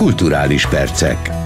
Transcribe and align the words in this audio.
Kulturális 0.00 0.66
percek. 0.66 1.39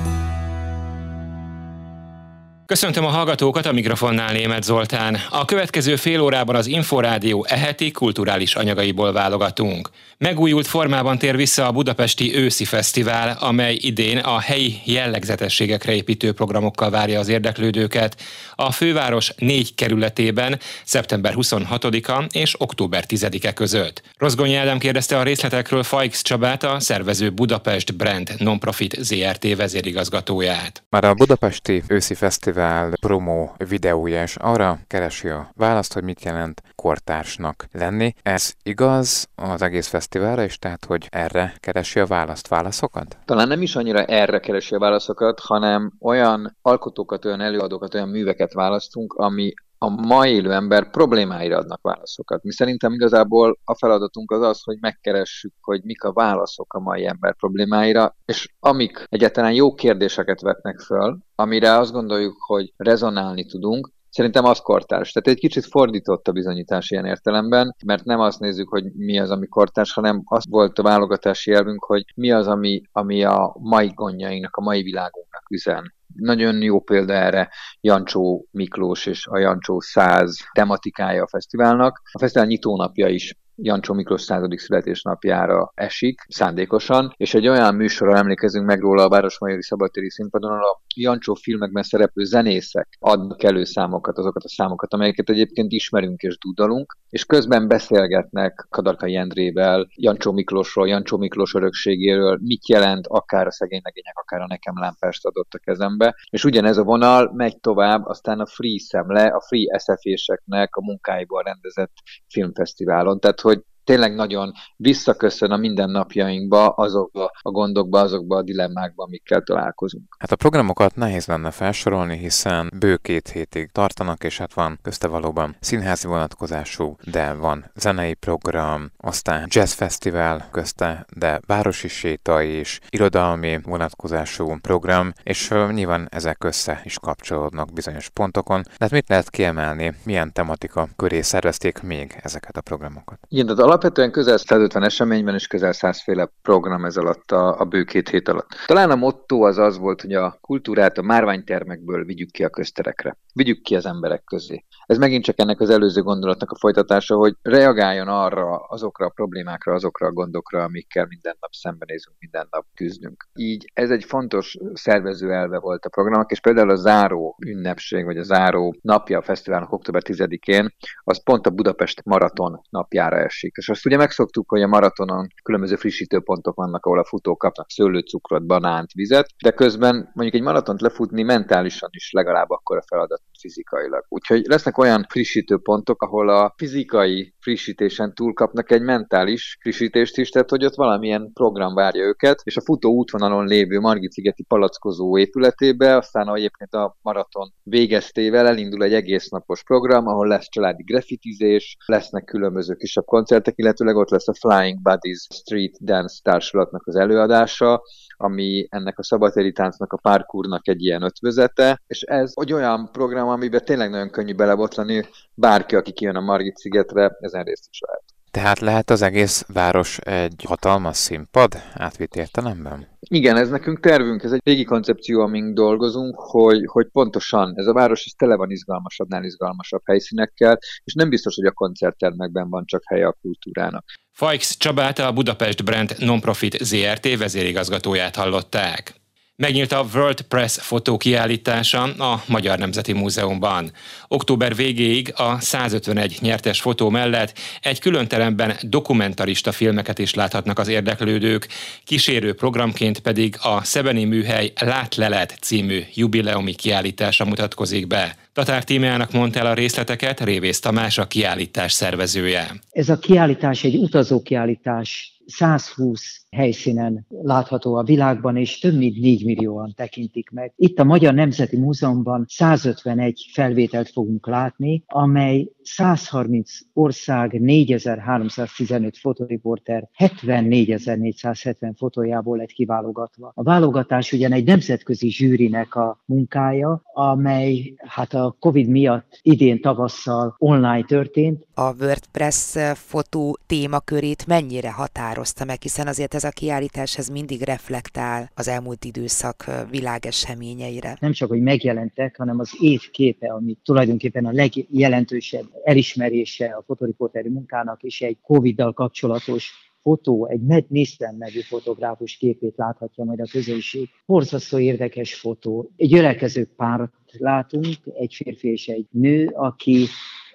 Köszöntöm 2.67 3.05
a 3.05 3.09
hallgatókat, 3.09 3.67
a 3.67 3.73
mikrofonnál 3.73 4.33
Német 4.33 4.63
Zoltán. 4.63 5.19
A 5.31 5.45
következő 5.45 5.97
fél 5.97 6.21
órában 6.21 6.55
az 6.57 6.67
Inforádió 6.67 7.47
eheti 7.49 7.91
kulturális 7.91 8.55
anyagaiból 8.55 9.13
válogatunk. 9.13 9.91
Megújult 10.19 10.67
formában 10.67 11.19
tér 11.19 11.37
vissza 11.37 11.67
a 11.67 11.73
Budapesti 11.73 12.37
Őszi 12.37 12.65
Fesztivál, 12.65 13.37
amely 13.41 13.75
idén 13.75 14.19
a 14.19 14.41
helyi 14.41 14.81
jellegzetességekre 14.85 15.95
építő 15.95 16.33
programokkal 16.33 16.91
várja 16.91 17.19
az 17.19 17.29
érdeklődőket. 17.29 18.23
A 18.55 18.73
főváros 18.73 19.33
négy 19.37 19.75
kerületében 19.75 20.59
szeptember 20.85 21.35
26-a 21.37 22.25
és 22.33 22.61
október 22.61 23.05
10-e 23.09 23.53
között. 23.53 24.03
Rozgonyi 24.19 24.55
Ádám 24.55 24.79
kérdezte 24.79 25.19
a 25.19 25.23
részletekről 25.23 25.83
Fajx 25.83 26.23
Csabát, 26.23 26.63
a 26.63 26.81
szervező 26.81 27.31
Budapest 27.31 27.97
Brand 27.97 28.35
Nonprofit 28.39 28.97
ZRT 29.01 29.57
vezérigazgatóját. 29.57 30.83
Már 30.91 31.05
a 31.05 31.15
Budapesti 31.15 31.83
Őszi 31.89 32.15
Fesztivál 32.15 32.54
fesztivál 32.55 32.93
promo 33.01 33.49
videója, 33.69 34.23
és 34.23 34.37
arra 34.37 34.79
keresi 34.87 35.29
a 35.29 35.51
választ, 35.57 35.93
hogy 35.93 36.03
mit 36.03 36.25
jelent 36.25 36.63
kortársnak 36.75 37.67
lenni. 37.73 38.15
Ez 38.23 38.53
igaz 38.63 39.29
az 39.35 39.63
egész 39.63 39.87
fesztiválra 39.87 40.43
is, 40.43 40.59
tehát 40.59 40.85
hogy 40.85 41.07
erre 41.11 41.55
keresi 41.61 42.01
a 42.01 42.07
választ, 42.07 42.49
válaszokat? 42.49 43.19
Talán 43.25 43.49
nem 43.49 43.63
is 43.63 43.77
annyira 43.77 44.05
erre 44.05 44.39
keresi 44.39 44.75
a 44.75 44.79
válaszokat, 44.79 45.41
hanem 45.41 45.93
olyan 46.01 46.57
alkotókat, 46.63 47.25
olyan 47.25 47.41
előadókat, 47.41 47.95
olyan 47.95 48.09
műveket 48.09 48.53
választunk, 48.53 49.13
ami 49.13 49.53
a 49.85 49.89
mai 49.89 50.33
élő 50.33 50.53
ember 50.53 50.91
problémáira 50.91 51.57
adnak 51.57 51.83
válaszokat. 51.83 52.43
Mi 52.43 52.53
szerintem 52.53 52.93
igazából 52.93 53.59
a 53.65 53.77
feladatunk 53.77 54.31
az 54.31 54.43
az, 54.43 54.63
hogy 54.63 54.77
megkeressük, 54.81 55.53
hogy 55.61 55.81
mik 55.83 56.03
a 56.03 56.13
válaszok 56.13 56.75
a 56.75 56.81
mai 56.81 57.07
ember 57.07 57.35
problémáira, 57.37 58.17
és 58.25 58.49
amik 58.61 59.07
egyáltalán 59.09 59.53
jó 59.53 59.75
kérdéseket 59.75 60.41
vetnek 60.41 60.81
föl, 60.81 61.19
amire 61.35 61.79
azt 61.79 61.93
gondoljuk, 61.93 62.37
hogy 62.39 62.73
rezonálni 62.77 63.45
tudunk, 63.45 63.93
Szerintem 64.15 64.45
az 64.45 64.59
kortárs. 64.59 65.13
Tehát 65.13 65.29
egy 65.29 65.39
kicsit 65.39 65.65
fordított 65.65 66.29
a 66.29 66.33
bizonyítás 66.33 66.91
ilyen 66.91 67.05
értelemben, 67.05 67.77
mert 67.87 68.05
nem 68.05 68.21
azt 68.21 68.41
nézzük, 68.41 68.69
hogy 68.69 68.85
mi 68.93 69.19
az, 69.19 69.31
ami 69.31 69.47
kortárs, 69.47 69.93
hanem 69.93 70.23
az 70.25 70.45
volt 70.49 70.79
a 70.79 70.83
válogatási 70.83 71.53
elvünk, 71.53 71.85
hogy 71.85 72.05
mi 72.15 72.31
az, 72.31 72.47
ami, 72.47 72.83
ami 72.93 73.25
a 73.25 73.57
mai 73.61 73.91
gondjainknak, 73.95 74.57
a 74.57 74.61
mai 74.61 74.83
világunknak 74.83 75.51
üzen. 75.51 75.95
Nagyon 76.15 76.63
jó 76.63 76.81
példa 76.81 77.13
erre 77.13 77.51
Jancsó 77.81 78.47
Miklós 78.51 79.07
és 79.07 79.27
a 79.27 79.39
Jancsó 79.39 79.81
100 79.81 80.37
tematikája 80.53 81.23
a 81.23 81.29
fesztiválnak. 81.29 82.01
A 82.13 82.19
fesztivál 82.19 82.47
nyitónapja 82.47 83.09
is 83.09 83.35
Jancsó 83.57 83.95
Miklós 83.95 84.23
századik 84.23 84.59
születésnapjára 84.59 85.73
esik, 85.75 86.21
szándékosan, 86.29 87.15
és 87.17 87.35
egy 87.35 87.49
olyan 87.49 87.75
műsorra 87.75 88.17
emlékezünk 88.17 88.67
meg 88.67 88.81
róla 88.81 89.03
a 89.03 89.09
Városmajori 89.09 89.63
Szabadtéri 89.63 90.11
Színpadon, 90.11 90.51
ahol 90.51 90.63
a 90.63 90.81
Jancsó 90.97 91.35
filmekben 91.35 91.83
szereplő 91.83 92.25
zenészek 92.25 92.89
adnak 92.99 93.43
elő 93.43 93.65
számokat, 93.65 94.19
azokat 94.19 94.45
a 94.45 94.49
számokat, 94.49 94.93
amelyeket 94.93 95.31
egyébként 95.31 95.73
ismerünk 95.73 96.23
és 96.23 96.39
dudalunk, 96.39 96.97
és 97.11 97.25
közben 97.25 97.69
beszélgetnek 97.69 98.67
Kadarkai 98.71 99.17
Endrével, 99.17 99.87
Jancsó 99.95 100.33
Miklósról, 100.33 100.89
Jancsó 100.89 101.17
Miklós 101.19 101.55
örökségéről, 101.55 102.39
mit 102.43 102.69
jelent 102.69 103.07
akár 103.07 103.47
a 103.47 103.53
szegény 103.53 103.81
legények, 103.85 104.19
akár 104.19 104.41
a 104.41 104.47
nekem 104.47 104.79
lámpást 104.79 105.27
adott 105.27 105.53
a 105.53 105.59
kezembe, 105.59 106.17
és 106.31 106.45
ugyanez 106.45 106.77
a 106.77 106.83
vonal 106.83 107.33
megy 107.35 107.61
tovább, 107.61 108.07
aztán 108.07 108.41
a 108.41 108.47
Free 108.47 108.79
Szemle, 108.79 109.27
a 109.27 109.41
Free 109.41 109.79
SF-éseknek 109.79 110.77
a 110.77 110.85
munkáiból 110.85 111.43
rendezett 111.43 111.93
filmfesztiválon. 112.29 113.21
Tehát 113.21 113.41
tényleg 113.85 114.15
nagyon 114.15 114.53
visszaköszön 114.77 115.51
a 115.51 115.57
mindennapjainkba, 115.57 116.69
azokba 116.69 117.31
a 117.43 117.51
gondokba, 117.51 118.01
azokba 118.01 118.37
a 118.37 118.43
dilemmákba, 118.43 119.05
amikkel 119.05 119.43
találkozunk. 119.43 120.17
Hát 120.19 120.33
a 120.33 120.37
programokat 120.37 120.97
nehéz 120.97 121.27
lenne 121.27 121.51
felsorolni, 121.51 122.17
hiszen 122.17 122.73
bő 122.79 122.97
két 122.97 123.29
hétig 123.29 123.71
tartanak, 123.73 124.25
és 124.25 124.39
hát 124.39 124.55
van 124.55 124.79
közte 124.83 125.07
valóban 125.07 125.57
színházi 125.61 126.07
vonatkozású, 126.07 126.97
de 127.11 127.33
van 127.33 127.71
zenei 127.75 128.15
program, 128.15 128.91
aztán 128.97 129.47
jazz 129.49 129.73
fesztivál 129.73 130.49
közte, 130.51 131.07
de 131.17 131.41
városi 131.47 131.89
séta 131.89 132.43
és 132.43 132.81
irodalmi 132.89 133.59
vonatkozású 133.63 134.57
program, 134.61 135.13
és 135.23 135.53
nyilván 135.73 136.09
ezek 136.11 136.45
össze 136.45 136.81
is 136.85 136.99
kapcsolódnak 136.99 137.73
bizonyos 137.73 138.09
pontokon. 138.09 138.63
De 138.63 138.71
hát 138.79 138.91
mit 138.91 139.09
lehet 139.09 139.31
kiemelni, 139.31 139.95
milyen 140.05 140.33
tematika 140.33 140.89
köré 140.97 141.21
szervezték 141.21 141.83
még 141.83 142.21
ezeket 142.23 142.57
a 142.57 142.61
programokat? 142.61 143.19
Igen, 143.29 143.47
tehát 143.47 143.61
alapvetően 143.75 144.11
közel 144.11 144.37
150 144.37 144.83
eseményben 144.83 145.35
és 145.35 145.47
közel 145.47 145.73
100 145.73 146.03
féle 146.03 146.31
program 146.43 146.85
ez 146.85 146.97
alatt 146.97 147.33
a, 147.33 147.61
a 147.61 147.65
bő 147.65 147.85
két 147.85 148.09
hét 148.09 148.29
alatt. 148.29 148.49
Talán 148.67 148.91
a 148.91 148.95
motto 148.95 149.41
az 149.41 149.59
az 149.59 149.79
volt, 149.79 150.01
hogy 150.01 150.13
a 150.13 150.39
kultúrát 150.41 150.99
a 150.99 151.03
márványtermekből 151.03 152.05
vigyük 152.05 152.31
ki 152.31 152.45
a 152.45 152.49
közterekre. 152.49 153.17
Vigyük 153.33 153.63
ki 153.63 153.77
az 153.77 153.87
emberek 153.87 154.25
közé. 154.25 154.65
Ez 154.87 154.99
megint 154.99 155.25
csak 155.25 155.39
ennek 155.39 155.61
az 155.61 155.71
előző 155.71 156.03
gondolatnak 156.03 156.51
a 156.51 156.57
folytatása, 156.59 157.17
hogy 157.17 157.35
reagáljon 157.43 158.09
arra, 158.09 158.57
azokra 158.57 159.07
a 159.07 159.13
problémákra, 159.15 159.75
azokra 159.75 160.07
a 160.07 160.13
gondokra, 160.13 160.63
amikkel 160.63 161.07
minden 161.09 161.37
nap 161.41 161.53
szembenézünk, 161.53 162.17
minden 162.19 162.47
nap 162.51 162.67
küzdünk. 162.75 163.29
Így 163.35 163.71
ez 163.73 163.91
egy 163.91 164.05
fontos 164.05 164.57
szervező 164.73 165.33
elve 165.33 165.59
volt 165.59 165.85
a 165.85 165.89
programnak, 165.89 166.31
és 166.31 166.41
például 166.41 166.71
a 166.71 166.77
záró 166.77 167.37
ünnepség, 167.47 168.05
vagy 168.05 168.19
a 168.19 168.23
záró 168.23 168.77
napja 168.81 169.19
a 169.19 169.23
fesztiválnak 169.23 169.73
október 169.73 170.03
10-én, 170.05 170.75
az 171.05 171.23
pont 171.23 171.47
a 171.47 171.51
Budapest 171.51 172.05
maraton 172.05 172.61
napjára 172.71 173.17
esik. 173.17 173.59
És 173.65 173.71
azt 173.71 173.87
ugye 173.87 173.97
megszoktuk, 173.97 174.49
hogy 174.49 174.63
a 174.63 174.67
maratonon 174.67 175.27
különböző 175.43 175.77
frissítőpontok 175.77 176.55
vannak, 176.55 176.87
ahol 176.87 176.99
a 176.99 177.05
futók 177.05 177.39
kapnak 177.39 177.71
szőlőcukrot, 177.71 178.47
banánt, 178.47 178.93
vizet, 178.93 179.27
de 179.43 179.51
közben 179.51 179.95
mondjuk 179.95 180.35
egy 180.35 180.43
maratont 180.43 180.81
lefutni 180.81 181.23
mentálisan 181.23 181.89
is 181.93 182.11
legalább 182.13 182.51
akkor 182.51 182.77
a 182.77 182.83
feladat 182.87 183.23
fizikailag. 183.45 184.05
Úgyhogy 184.09 184.45
lesznek 184.47 184.79
olyan 184.79 185.07
frissítőpontok, 185.09 186.03
ahol 186.03 186.29
a 186.29 186.55
fizikai 186.57 187.35
frissítésen 187.41 188.15
túl 188.15 188.33
kapnak 188.33 188.71
egy 188.71 188.83
mentális 188.83 189.57
frissítést 189.61 190.19
is, 190.19 190.29
tehát 190.29 190.51
hogy 190.51 190.65
ott 190.65 190.75
valamilyen 190.75 191.31
program 191.33 191.75
várja 191.75 192.05
őket, 192.05 192.41
és 192.45 192.57
a 192.57 192.61
futó 192.61 192.91
útvonalon 192.91 193.47
lévő 193.47 193.81
Margit-szigeti 193.81 194.43
palackozó 194.43 195.19
épületébe, 195.19 195.97
aztán 195.97 196.35
egyébként 196.35 196.75
a 196.75 196.97
maraton 197.03 197.53
végeztével 197.63 198.47
elindul 198.47 198.83
egy 198.83 198.95
egész 198.95 199.29
napos 199.29 199.63
program, 199.63 200.07
ahol 200.07 200.27
lesz 200.27 200.49
családi 200.49 200.83
graffitizés, 200.83 201.77
lesznek 201.87 202.25
különböző 202.25 202.75
kisebb 202.75 203.05
koncertek, 203.05 203.55
illetőleg 203.57 203.97
ott 203.97 204.11
lesz 204.11 204.29
a 204.29 204.35
Flying 204.35 204.83
Buddies 204.83 205.27
Street 205.31 205.85
Dance 205.85 206.19
társulatnak 206.23 206.87
az 206.87 206.97
előadása, 206.97 207.83
ami 208.17 208.67
ennek 208.71 208.99
a 208.99 209.03
szabadtéri 209.03 209.53
táncnak, 209.53 209.93
a 209.93 209.97
parkournak 209.97 210.69
egy 210.69 210.83
ilyen 210.83 211.03
ötvözete, 211.03 211.83
és 211.87 212.03
ez 212.03 212.33
egy 212.35 212.53
olyan 212.53 212.89
program, 212.93 213.29
amiben 213.35 213.65
tényleg 213.65 213.91
nagyon 213.91 214.11
könnyű 214.11 214.35
belebotlani, 214.35 215.09
bárki, 215.35 215.75
aki 215.77 215.93
kijön 215.93 216.17
a 216.17 216.21
Margit 216.21 216.57
szigetre, 216.57 217.17
ezen 217.21 217.45
részt 217.45 217.69
is 217.71 217.81
lehet. 217.87 218.05
Tehát 218.35 218.59
lehet 218.59 218.91
az 218.91 219.03
egész 219.03 219.45
város 219.53 219.99
egy 219.99 220.45
hatalmas 220.49 220.97
színpad 220.97 221.55
átvitt 221.75 222.15
értelemben? 222.15 222.89
Igen, 223.01 223.37
ez 223.37 223.49
nekünk 223.49 223.81
tervünk, 223.81 224.23
ez 224.23 224.33
egy 224.33 224.41
régi 224.45 224.65
koncepció, 224.65 225.21
amink 225.21 225.55
dolgozunk, 225.55 226.15
hogy, 226.19 226.63
hogy 226.67 226.87
pontosan 226.93 227.53
ez 227.57 227.67
a 227.67 227.73
város 227.73 228.05
ez 228.05 228.13
tele 228.17 228.37
van 228.37 228.51
izgalmasabbnál 228.51 229.25
izgalmasabb 229.25 229.83
helyszínekkel, 229.85 230.59
és 230.85 230.95
nem 230.95 231.09
biztos, 231.09 231.35
hogy 231.35 231.47
a 231.47 231.53
koncerttermekben 231.53 232.51
van 232.51 232.65
csak 232.67 232.83
helye 232.87 233.07
a 233.07 233.17
kultúrának. 233.21 233.85
Fajx 234.13 234.57
Csabát 234.57 234.99
a 234.99 235.13
Budapest 235.13 235.65
Brand 235.65 235.95
Nonprofit 235.99 236.65
ZRT 236.65 237.19
vezérigazgatóját 237.19 238.17
hallották. 238.17 239.04
Megnyílt 239.37 239.73
a 239.73 239.87
World 239.95 240.21
Press 240.21 240.59
fotókiállítása 240.61 241.83
a 241.83 242.23
Magyar 242.27 242.59
Nemzeti 242.59 242.93
Múzeumban. 242.93 243.71
Október 244.09 244.55
végéig 244.55 245.13
a 245.17 245.41
151 245.41 246.19
nyertes 246.21 246.61
fotó 246.61 246.89
mellett 246.89 247.39
egy 247.61 247.81
külön 247.81 248.09
teremben 248.09 248.57
dokumentarista 248.63 249.53
filmeket 249.53 249.99
is 249.99 250.15
láthatnak 250.15 250.59
az 250.59 250.69
érdeklődők, 250.69 251.49
kísérő 251.85 252.35
programként 252.35 252.99
pedig 252.99 253.37
a 253.41 253.65
Szebeni 253.65 254.05
Műhely 254.05 254.53
Látlelet 254.61 255.37
című 255.41 255.83
jubileumi 255.95 256.55
kiállítása 256.55 257.25
mutatkozik 257.25 257.87
be. 257.87 258.17
Tatár 258.33 258.65
Tímeának 258.65 259.13
mondta 259.13 259.39
el 259.39 259.47
a 259.47 259.55
részleteket 259.55 260.21
Révész 260.21 260.61
Tamás, 260.61 260.99
a 260.99 261.07
kiállítás 261.07 261.73
szervezője. 261.73 262.55
Ez 262.71 262.89
a 262.89 262.99
kiállítás 262.99 263.65
egy 263.65 263.77
utazókiállítás 263.77 265.19
120 265.27 266.24
helyszínen 266.35 267.07
látható 267.23 267.75
a 267.75 267.83
világban, 267.83 268.37
és 268.37 268.59
több 268.59 268.77
mint 268.77 269.01
4 269.01 269.25
millióan 269.25 269.73
tekintik 269.77 270.31
meg. 270.31 270.53
Itt 270.57 270.79
a 270.79 270.85
Magyar 270.85 271.15
Nemzeti 271.15 271.57
Múzeumban 271.57 272.25
151 272.29 273.31
felvételt 273.33 273.91
fogunk 273.91 274.27
látni, 274.27 274.83
amely 274.87 275.49
130 275.63 276.51
ország 276.73 277.41
4315 277.41 278.99
fotoriporter 278.99 279.89
74470 279.93 281.75
fotójából 281.75 282.37
lett 282.37 282.51
kiválogatva. 282.51 283.33
A 283.35 283.43
válogatás 283.43 284.13
ugyan 284.13 284.33
egy 284.33 284.45
nemzetközi 284.45 285.11
zsűrinek 285.11 285.75
a 285.75 286.03
munkája, 286.05 286.83
amely 286.93 287.75
hát 287.77 288.15
a 288.15 288.37
Covid 288.39 288.69
miatt 288.69 289.19
idén 289.23 289.61
tavasszal 289.61 290.35
online 290.39 290.85
történt. 290.85 291.47
A 291.55 291.75
WordPress 291.85 292.57
fotó 292.75 293.39
témakörét 293.47 294.27
mennyire 294.27 294.73
határ 294.73 295.05
határozta 295.05 295.45
meg, 295.45 295.63
hiszen 295.63 295.87
azért 295.87 296.15
ez 296.15 296.24
a 296.25 296.31
kiállítás 296.31 296.99
ez 296.99 297.09
mindig 297.09 297.41
reflektál 297.43 298.31
az 298.35 298.49
elmúlt 298.49 298.85
időszak 298.85 299.45
világeseményeire. 299.71 300.97
Nem 301.01 301.13
csak, 301.13 301.29
hogy 301.29 301.41
megjelentek, 301.41 302.17
hanem 302.17 302.39
az 302.39 302.51
év 302.61 302.91
képe, 302.91 303.33
ami 303.33 303.57
tulajdonképpen 303.65 304.27
a 304.27 304.33
legjelentősebb 304.33 305.45
elismerése 305.65 306.47
a 306.47 306.63
fotoriporteri 306.67 307.29
munkának, 307.29 307.83
és 307.83 308.01
egy 308.01 308.17
Covid-dal 308.23 308.73
kapcsolatos 308.73 309.53
fotó, 309.83 310.27
egy 310.27 310.41
Matt 310.41 310.69
Nissen 310.69 311.17
nevű 311.19 311.41
fotográfus 311.41 312.17
képét 312.17 312.57
láthatja 312.57 313.05
majd 313.05 313.21
a 313.21 313.27
közönség. 313.31 313.89
Borzasztó 314.07 314.59
érdekes 314.59 315.15
fotó. 315.15 315.71
Egy 315.77 315.95
ölelkező 315.95 316.49
párt 316.57 316.93
látunk, 317.19 317.77
egy 317.95 318.15
férfi 318.15 318.49
és 318.49 318.67
egy 318.69 318.87
nő, 318.91 319.27
aki 319.27 319.87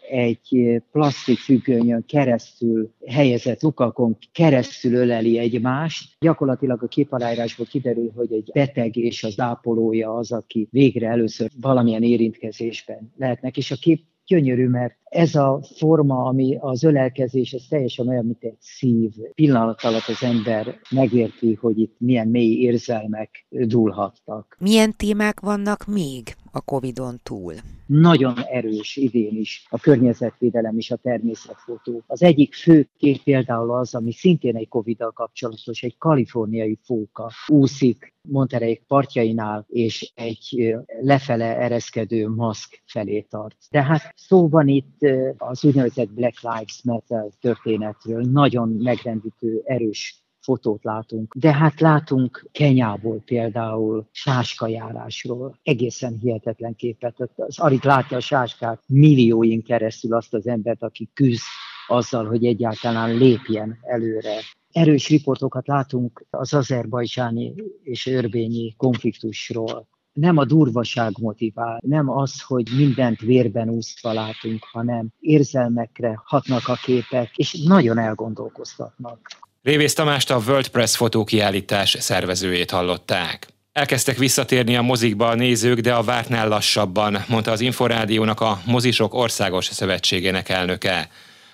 egy 0.09 0.81
plastik 0.91 1.37
függönyön 1.37 2.05
keresztül 2.05 2.93
helyezett 3.07 3.61
lukakon 3.61 4.17
keresztül 4.31 4.93
öleli 4.93 5.37
egymást. 5.37 6.15
Gyakorlatilag 6.19 6.83
a 6.83 6.87
képaláírásból 6.87 7.65
kiderül, 7.65 8.11
hogy 8.15 8.33
egy 8.33 8.49
beteg 8.53 8.95
és 8.95 9.23
az 9.23 9.39
ápolója 9.39 10.13
az, 10.13 10.31
aki 10.31 10.67
végre 10.71 11.07
először 11.07 11.49
valamilyen 11.61 12.03
érintkezésben 12.03 13.13
lehetnek, 13.17 13.57
és 13.57 13.71
a 13.71 13.75
kép 13.75 14.03
gyönyörű, 14.29 14.67
mert 14.67 14.97
ez 15.03 15.35
a 15.35 15.61
forma, 15.75 16.23
ami 16.23 16.57
az 16.59 16.83
ölelkezés, 16.83 17.51
ez 17.51 17.65
teljesen 17.69 18.07
olyan, 18.07 18.25
mint 18.25 18.43
egy 18.43 18.57
szív. 18.59 19.11
Pillanat 19.35 19.83
alatt 19.83 20.07
az 20.07 20.23
ember 20.23 20.79
megérti, 20.89 21.53
hogy 21.53 21.79
itt 21.79 21.95
milyen 21.97 22.27
mély 22.27 22.61
érzelmek 22.61 23.45
dúlhattak. 23.49 24.57
Milyen 24.59 24.93
témák 24.97 25.39
vannak 25.39 25.85
még 25.85 26.35
a 26.59 26.61
Covid-on 26.61 27.19
túl? 27.23 27.53
Nagyon 27.85 28.33
erős 28.51 28.95
idén 28.95 29.35
is 29.35 29.67
a 29.69 29.79
környezetvédelem 29.79 30.77
és 30.77 30.91
a 30.91 30.95
természetfotó. 30.95 32.03
Az 32.07 32.21
egyik 32.23 32.53
fő 32.53 32.89
kép 32.97 33.23
például 33.23 33.71
az, 33.71 33.95
ami 33.95 34.11
szintén 34.11 34.55
egy 34.55 34.67
Covid-dal 34.67 35.11
kapcsolatos, 35.11 35.83
egy 35.83 35.97
kaliforniai 35.97 36.77
fóka 36.83 37.31
úszik 37.47 38.13
Monterey 38.21 38.79
partjainál, 38.87 39.65
és 39.67 40.11
egy 40.15 40.75
lefele 41.01 41.57
ereszkedő 41.57 42.29
maszk 42.29 42.83
felé 42.85 43.21
tart. 43.21 43.55
De 43.71 43.83
hát 43.83 44.13
szó 44.15 44.49
van 44.49 44.67
itt 44.67 44.97
az 45.37 45.63
úgynevezett 45.63 46.09
Black 46.09 46.41
Lives 46.41 46.81
Matter 46.83 47.25
történetről, 47.39 48.21
nagyon 48.21 48.69
megrendítő, 48.69 49.61
erős 49.65 50.23
fotót 50.49 50.83
látunk. 50.83 51.35
De 51.35 51.53
hát 51.53 51.79
látunk 51.79 52.47
Kenyából 52.51 53.21
például 53.25 54.07
sáskajárásról. 54.11 55.59
Egészen 55.63 56.17
hihetetlen 56.21 56.75
képet. 56.75 57.15
Az 57.35 57.59
Arik 57.59 57.83
látja 57.83 58.17
a 58.17 58.19
sáskát 58.19 58.81
millióin 58.87 59.63
keresztül 59.63 60.13
azt 60.13 60.33
az 60.33 60.47
embert, 60.47 60.83
aki 60.83 61.09
küzd 61.13 61.41
azzal, 61.87 62.25
hogy 62.25 62.45
egyáltalán 62.45 63.17
lépjen 63.17 63.77
előre. 63.81 64.35
Erős 64.71 65.09
riportokat 65.09 65.67
látunk 65.67 66.25
az 66.29 66.53
azerbajcsáni 66.53 67.53
és 67.83 68.07
örbényi 68.07 68.73
konfliktusról 68.77 69.87
nem 70.13 70.37
a 70.37 70.45
durvaság 70.45 71.11
motivál, 71.21 71.79
nem 71.81 72.09
az, 72.09 72.41
hogy 72.41 72.67
mindent 72.77 73.19
vérben 73.19 73.69
úszva 73.69 74.13
látunk, 74.13 74.63
hanem 74.71 75.07
érzelmekre 75.19 76.21
hatnak 76.23 76.67
a 76.67 76.75
képek, 76.83 77.37
és 77.37 77.63
nagyon 77.67 77.97
elgondolkoztatnak. 77.97 79.19
Révész 79.61 79.93
Tamást 79.93 80.31
a 80.31 80.41
World 80.47 80.67
Press 80.67 80.95
fotókiállítás 80.95 81.95
szervezőjét 81.99 82.71
hallották. 82.71 83.47
Elkezdtek 83.71 84.17
visszatérni 84.17 84.75
a 84.75 84.81
mozikba 84.81 85.27
a 85.27 85.35
nézők, 85.35 85.79
de 85.79 85.93
a 85.93 86.03
vártnál 86.03 86.47
lassabban, 86.47 87.23
mondta 87.27 87.51
az 87.51 87.61
Inforádiónak 87.61 88.41
a 88.41 88.61
Mozisok 88.65 89.13
Országos 89.13 89.65
Szövetségének 89.65 90.49
elnöke. 90.49 91.09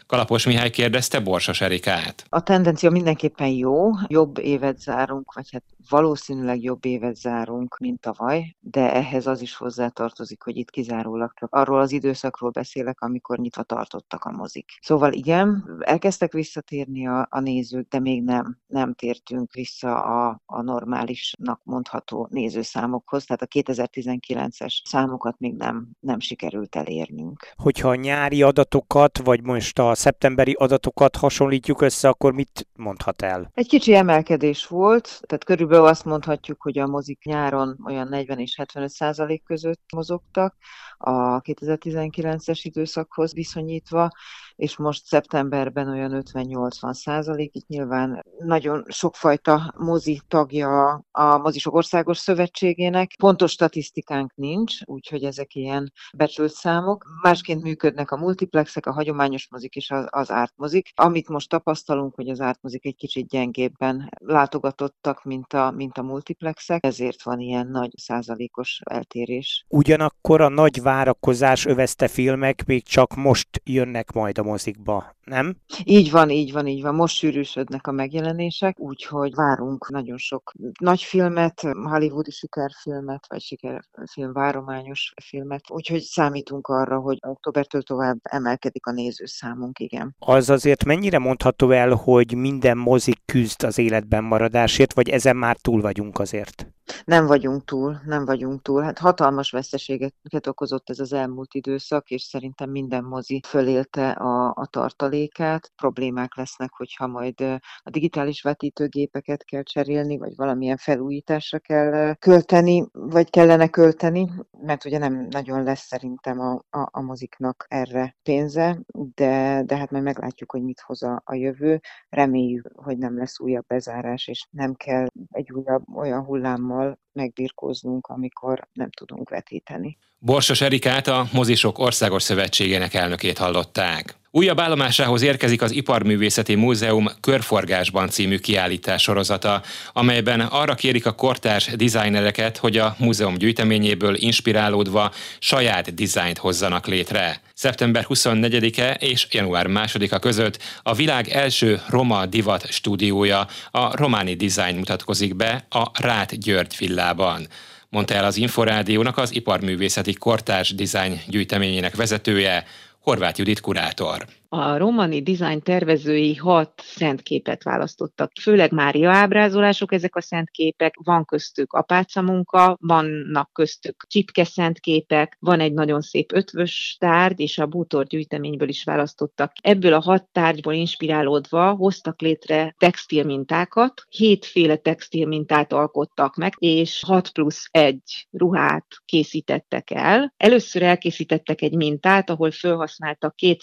Kalapos 0.07 0.45
Mihály 0.45 0.69
kérdezte 0.69 1.19
Borsos 1.19 1.61
Erikát. 1.61 2.25
A 2.29 2.43
tendencia 2.43 2.89
mindenképpen 2.89 3.47
jó, 3.47 3.89
jobb 4.07 4.37
évet 4.37 4.79
zárunk, 4.79 5.33
vagy 5.33 5.49
hát 5.51 5.63
valószínűleg 5.89 6.63
jobb 6.63 6.85
évet 6.85 7.15
zárunk, 7.15 7.77
mint 7.77 7.99
tavaly, 7.99 8.55
de 8.59 8.93
ehhez 8.93 9.27
az 9.27 9.41
is 9.41 9.55
hozzátartozik, 9.55 10.43
hogy 10.43 10.57
itt 10.57 10.69
kizárólag 10.69 11.31
csak 11.33 11.53
arról 11.53 11.79
az 11.79 11.91
időszakról 11.91 12.49
beszélek, 12.49 13.01
amikor 13.01 13.37
nyitva 13.37 13.63
tartottak 13.63 14.23
a 14.23 14.31
mozik. 14.31 14.71
Szóval 14.81 15.13
igen, 15.13 15.77
elkezdtek 15.79 16.33
visszatérni 16.33 17.07
a, 17.07 17.27
a 17.29 17.39
nézők, 17.39 17.87
de 17.87 17.99
még 17.99 18.23
nem, 18.23 18.57
nem 18.67 18.93
tértünk 18.93 19.53
vissza 19.53 20.01
a, 20.01 20.41
a 20.45 20.61
normálisnak 20.61 21.59
mondható 21.63 22.27
nézőszámokhoz, 22.31 23.25
tehát 23.25 23.41
a 23.41 23.47
2019-es 23.47 24.75
számokat 24.83 25.35
még 25.39 25.55
nem, 25.55 25.89
nem 25.99 26.19
sikerült 26.19 26.75
elérnünk. 26.75 27.53
Hogyha 27.55 27.89
a 27.89 27.95
nyári 27.95 28.41
adatokat, 28.41 29.17
vagy 29.17 29.43
most 29.43 29.79
a 29.79 29.94
szeptemberi 29.95 30.53
adatokat 30.53 31.15
hasonlítjuk 31.15 31.81
össze, 31.81 32.07
akkor 32.07 32.33
mit 32.33 32.67
mondhat 32.75 33.21
el? 33.21 33.51
Egy 33.53 33.67
kicsi 33.67 33.93
emelkedés 33.93 34.67
volt, 34.67 35.21
tehát 35.27 35.43
körülbelül 35.43 35.85
azt 35.85 36.05
mondhatjuk, 36.05 36.61
hogy 36.61 36.79
a 36.79 36.87
mozik 36.87 37.23
nyáron 37.23 37.77
olyan 37.85 38.07
40 38.07 38.39
és 38.39 38.55
75 38.55 38.89
százalék 38.89 39.43
között 39.43 39.81
mozogtak 39.93 40.55
a 40.97 41.41
2019-es 41.41 42.59
időszakhoz 42.63 43.33
viszonyítva, 43.33 44.09
és 44.55 44.77
most 44.77 45.05
szeptemberben 45.05 45.87
olyan 45.87 46.23
50-80 46.33 46.93
százalék. 46.93 47.55
Itt 47.55 47.67
nyilván 47.67 48.25
nagyon 48.39 48.83
sokfajta 48.87 49.73
mozi 49.77 50.21
tagja 50.27 51.03
a 51.11 51.37
Mozisok 51.37 51.73
Országos 51.73 52.17
Szövetségének. 52.17 53.15
Pontos 53.17 53.51
statisztikánk 53.51 54.35
nincs, 54.35 54.75
úgyhogy 54.85 55.23
ezek 55.23 55.55
ilyen 55.55 55.91
becsült 56.17 56.51
számok. 56.51 57.05
Másként 57.21 57.63
működnek 57.63 58.11
a 58.11 58.17
multiplexek, 58.17 58.85
a 58.85 58.93
hagyományos 58.93 59.47
mozik 59.49 59.75
és 59.75 59.91
az, 59.91 60.05
az 60.09 60.31
ártmozik. 60.31 60.89
Amit 60.95 61.29
most 61.29 61.49
tapasztalunk, 61.49 62.15
hogy 62.15 62.29
az 62.29 62.41
ártmozik 62.41 62.85
egy 62.85 62.95
kicsit 62.95 63.27
gyengébben 63.27 64.09
látogatottak, 64.17 65.23
mint 65.23 65.53
a, 65.53 65.71
mint 65.71 65.97
a 65.97 66.03
multiplexek, 66.03 66.85
ezért 66.85 67.23
van 67.23 67.39
ilyen 67.39 67.67
nagy 67.67 67.91
százalékos 67.97 68.81
eltérés. 68.83 69.65
Ugyanakkor 69.69 70.41
a 70.41 70.49
nagy 70.49 70.81
várakozás 70.81 71.65
övezte 71.65 72.07
filmek 72.07 72.65
még 72.65 72.83
csak 72.83 73.15
most 73.15 73.61
jönnek 73.63 74.11
majd 74.11 74.37
a 74.37 74.43
mozikba, 74.45 75.15
nem? 75.23 75.55
Így 75.83 76.11
van, 76.11 76.29
így 76.29 76.51
van, 76.51 76.67
így 76.67 76.81
van. 76.81 76.95
Most 76.95 77.15
sűrűsödnek 77.15 77.87
a 77.87 77.91
megjelenések, 77.91 78.79
úgyhogy 78.79 79.35
várunk 79.35 79.89
nagyon 79.89 80.17
sok 80.17 80.51
nagy 80.79 81.01
filmet, 81.01 81.61
hollywoodi 81.61 82.31
sikerfilmet, 82.31 83.25
vagy 83.27 83.41
sikerfilm 83.41 84.33
várományos 84.33 85.13
filmet, 85.23 85.71
úgyhogy 85.71 86.01
számítunk 86.01 86.67
arra, 86.67 86.99
hogy 86.99 87.17
októbertől 87.21 87.81
tovább 87.81 88.17
emelkedik 88.23 88.85
a 88.85 88.91
nézőszámunk, 88.91 89.79
igen. 89.79 90.15
Az 90.19 90.49
azért 90.49 90.85
mennyire 90.85 91.19
mondható 91.19 91.71
el, 91.71 91.93
hogy 91.93 92.35
minden 92.35 92.77
mozik 92.77 93.21
küzd 93.25 93.63
az 93.63 93.77
életben 93.77 94.23
maradásért, 94.23 94.93
vagy 94.93 95.09
ezen 95.09 95.35
már 95.35 95.57
túl 95.57 95.81
vagyunk 95.81 96.19
azért? 96.19 96.74
Nem 97.05 97.25
vagyunk 97.25 97.65
túl, 97.65 98.01
nem 98.05 98.25
vagyunk 98.25 98.61
túl. 98.61 98.81
Hát 98.81 98.97
hatalmas 98.97 99.51
veszteségeket 99.51 100.47
okozott 100.47 100.89
ez 100.89 100.99
az 100.99 101.13
elmúlt 101.13 101.53
időszak, 101.53 102.09
és 102.09 102.21
szerintem 102.21 102.69
minden 102.69 103.03
mozi 103.03 103.41
fölélte 103.47 104.09
a, 104.09 104.53
a 104.55 104.67
tartalékát. 104.69 105.71
Problémák 105.75 106.35
lesznek, 106.35 106.69
hogyha 106.73 107.07
majd 107.07 107.41
a 107.83 107.89
digitális 107.89 108.41
vetítőgépeket 108.41 109.43
kell 109.43 109.63
cserélni, 109.63 110.17
vagy 110.17 110.35
valamilyen 110.35 110.77
felújításra 110.77 111.59
kell 111.59 112.13
költeni, 112.13 112.85
vagy 112.91 113.29
kellene 113.29 113.67
költeni, 113.67 114.31
mert 114.61 114.85
ugye 114.85 114.97
nem 114.97 115.27
nagyon 115.29 115.63
lesz 115.63 115.85
szerintem 115.85 116.39
a, 116.39 116.53
a, 116.69 116.89
a 116.91 117.01
moziknak 117.01 117.65
erre 117.67 118.15
pénze, 118.23 118.79
de, 119.15 119.63
de 119.65 119.77
hát 119.77 119.91
majd 119.91 120.03
meglátjuk, 120.03 120.51
hogy 120.51 120.63
mit 120.63 120.79
hoz 120.79 121.03
a, 121.03 121.21
a 121.25 121.35
jövő. 121.35 121.79
Reméljük, 122.09 122.71
hogy 122.75 122.97
nem 122.97 123.17
lesz 123.17 123.39
újabb 123.39 123.65
bezárás, 123.67 124.27
és 124.27 124.47
nem 124.51 124.73
kell 124.73 125.07
egy 125.31 125.51
újabb 125.51 125.95
olyan 125.95 126.23
hullámmal 126.23 126.74
hullámmal 126.75 126.99
megbirkóznunk, 127.11 128.07
amikor 128.07 128.67
nem 128.73 128.89
tudunk 128.89 129.29
vetíteni. 129.29 129.97
Borsos 130.17 130.61
Erikát 130.61 131.07
a 131.07 131.25
Mozisok 131.33 131.79
Országos 131.79 132.23
Szövetségének 132.23 132.93
elnökét 132.93 133.37
hallották. 133.37 134.15
Újabb 134.37 134.59
állomásához 134.59 135.21
érkezik 135.21 135.61
az 135.61 135.71
Iparművészeti 135.71 136.55
Múzeum 136.55 137.09
Körforgásban 137.21 138.09
című 138.09 138.37
kiállítás 138.37 139.01
sorozata, 139.01 139.61
amelyben 139.93 140.39
arra 140.39 140.75
kérik 140.75 141.05
a 141.05 141.11
kortárs 141.11 141.65
dizájnereket, 141.75 142.57
hogy 142.57 142.77
a 142.77 142.95
múzeum 142.99 143.35
gyűjteményéből 143.37 144.15
inspirálódva 144.15 145.11
saját 145.39 145.93
dizájnt 145.93 146.37
hozzanak 146.37 146.87
létre. 146.87 147.41
Szeptember 147.53 148.05
24-e 148.09 148.93
és 148.93 149.27
január 149.31 149.65
2-a 149.69 150.19
között 150.19 150.59
a 150.83 150.93
világ 150.93 151.27
első 151.27 151.81
roma 151.89 152.25
divat 152.25 152.71
stúdiója, 152.71 153.47
a 153.71 153.97
Románi 153.97 154.33
Design 154.33 154.77
mutatkozik 154.77 155.35
be 155.35 155.65
a 155.69 155.91
Rát 155.93 156.39
György 156.39 156.75
villában 156.77 157.47
mondta 157.89 158.13
el 158.13 158.25
az 158.25 158.37
Inforádiónak 158.37 159.17
az 159.17 159.35
Iparművészeti 159.35 160.13
Kortárs 160.13 160.75
Design 160.75 161.21
gyűjteményének 161.27 161.95
vezetője, 161.95 162.65
Horváth 163.05 163.37
Judit 163.39 163.61
kurátor. 163.61 164.25
A 164.57 164.77
romani 164.77 165.21
design 165.21 165.59
tervezői 165.59 166.35
hat 166.35 166.71
szentképet 166.83 167.63
választottak. 167.63 168.31
Főleg 168.41 168.71
Mária 168.71 169.11
ábrázolások 169.11 169.93
ezek 169.93 170.15
a 170.15 170.21
szentképek, 170.21 170.95
van 171.03 171.25
köztük 171.25 171.73
apáca 171.73 172.21
munka, 172.21 172.77
vannak 172.79 173.49
köztük 173.53 174.03
csipke 174.07 174.43
szentképek, 174.43 175.37
van 175.39 175.59
egy 175.59 175.73
nagyon 175.73 176.01
szép 176.01 176.31
ötvös 176.31 176.95
tárgy, 176.99 177.39
és 177.39 177.57
a 177.57 177.65
bútor 177.65 178.05
gyűjteményből 178.05 178.67
is 178.67 178.83
választottak. 178.83 179.51
Ebből 179.61 179.93
a 179.93 180.01
hat 180.01 180.27
tárgyból 180.31 180.73
inspirálódva 180.73 181.73
hoztak 181.73 182.21
létre 182.21 182.75
textil 182.77 183.23
mintákat, 183.23 184.01
hétféle 184.09 184.75
textil 184.75 185.27
mintát 185.27 185.73
alkottak 185.73 186.35
meg, 186.35 186.53
és 186.57 187.03
6 187.05 187.29
plusz 187.29 187.67
1 187.71 188.27
ruhát 188.31 188.87
készítettek 189.05 189.91
el. 189.91 190.33
Először 190.37 190.83
elkészítettek 190.83 191.61
egy 191.61 191.75
mintát, 191.75 192.29
ahol 192.29 192.51
felhasználtak 192.51 193.35
két 193.35 193.61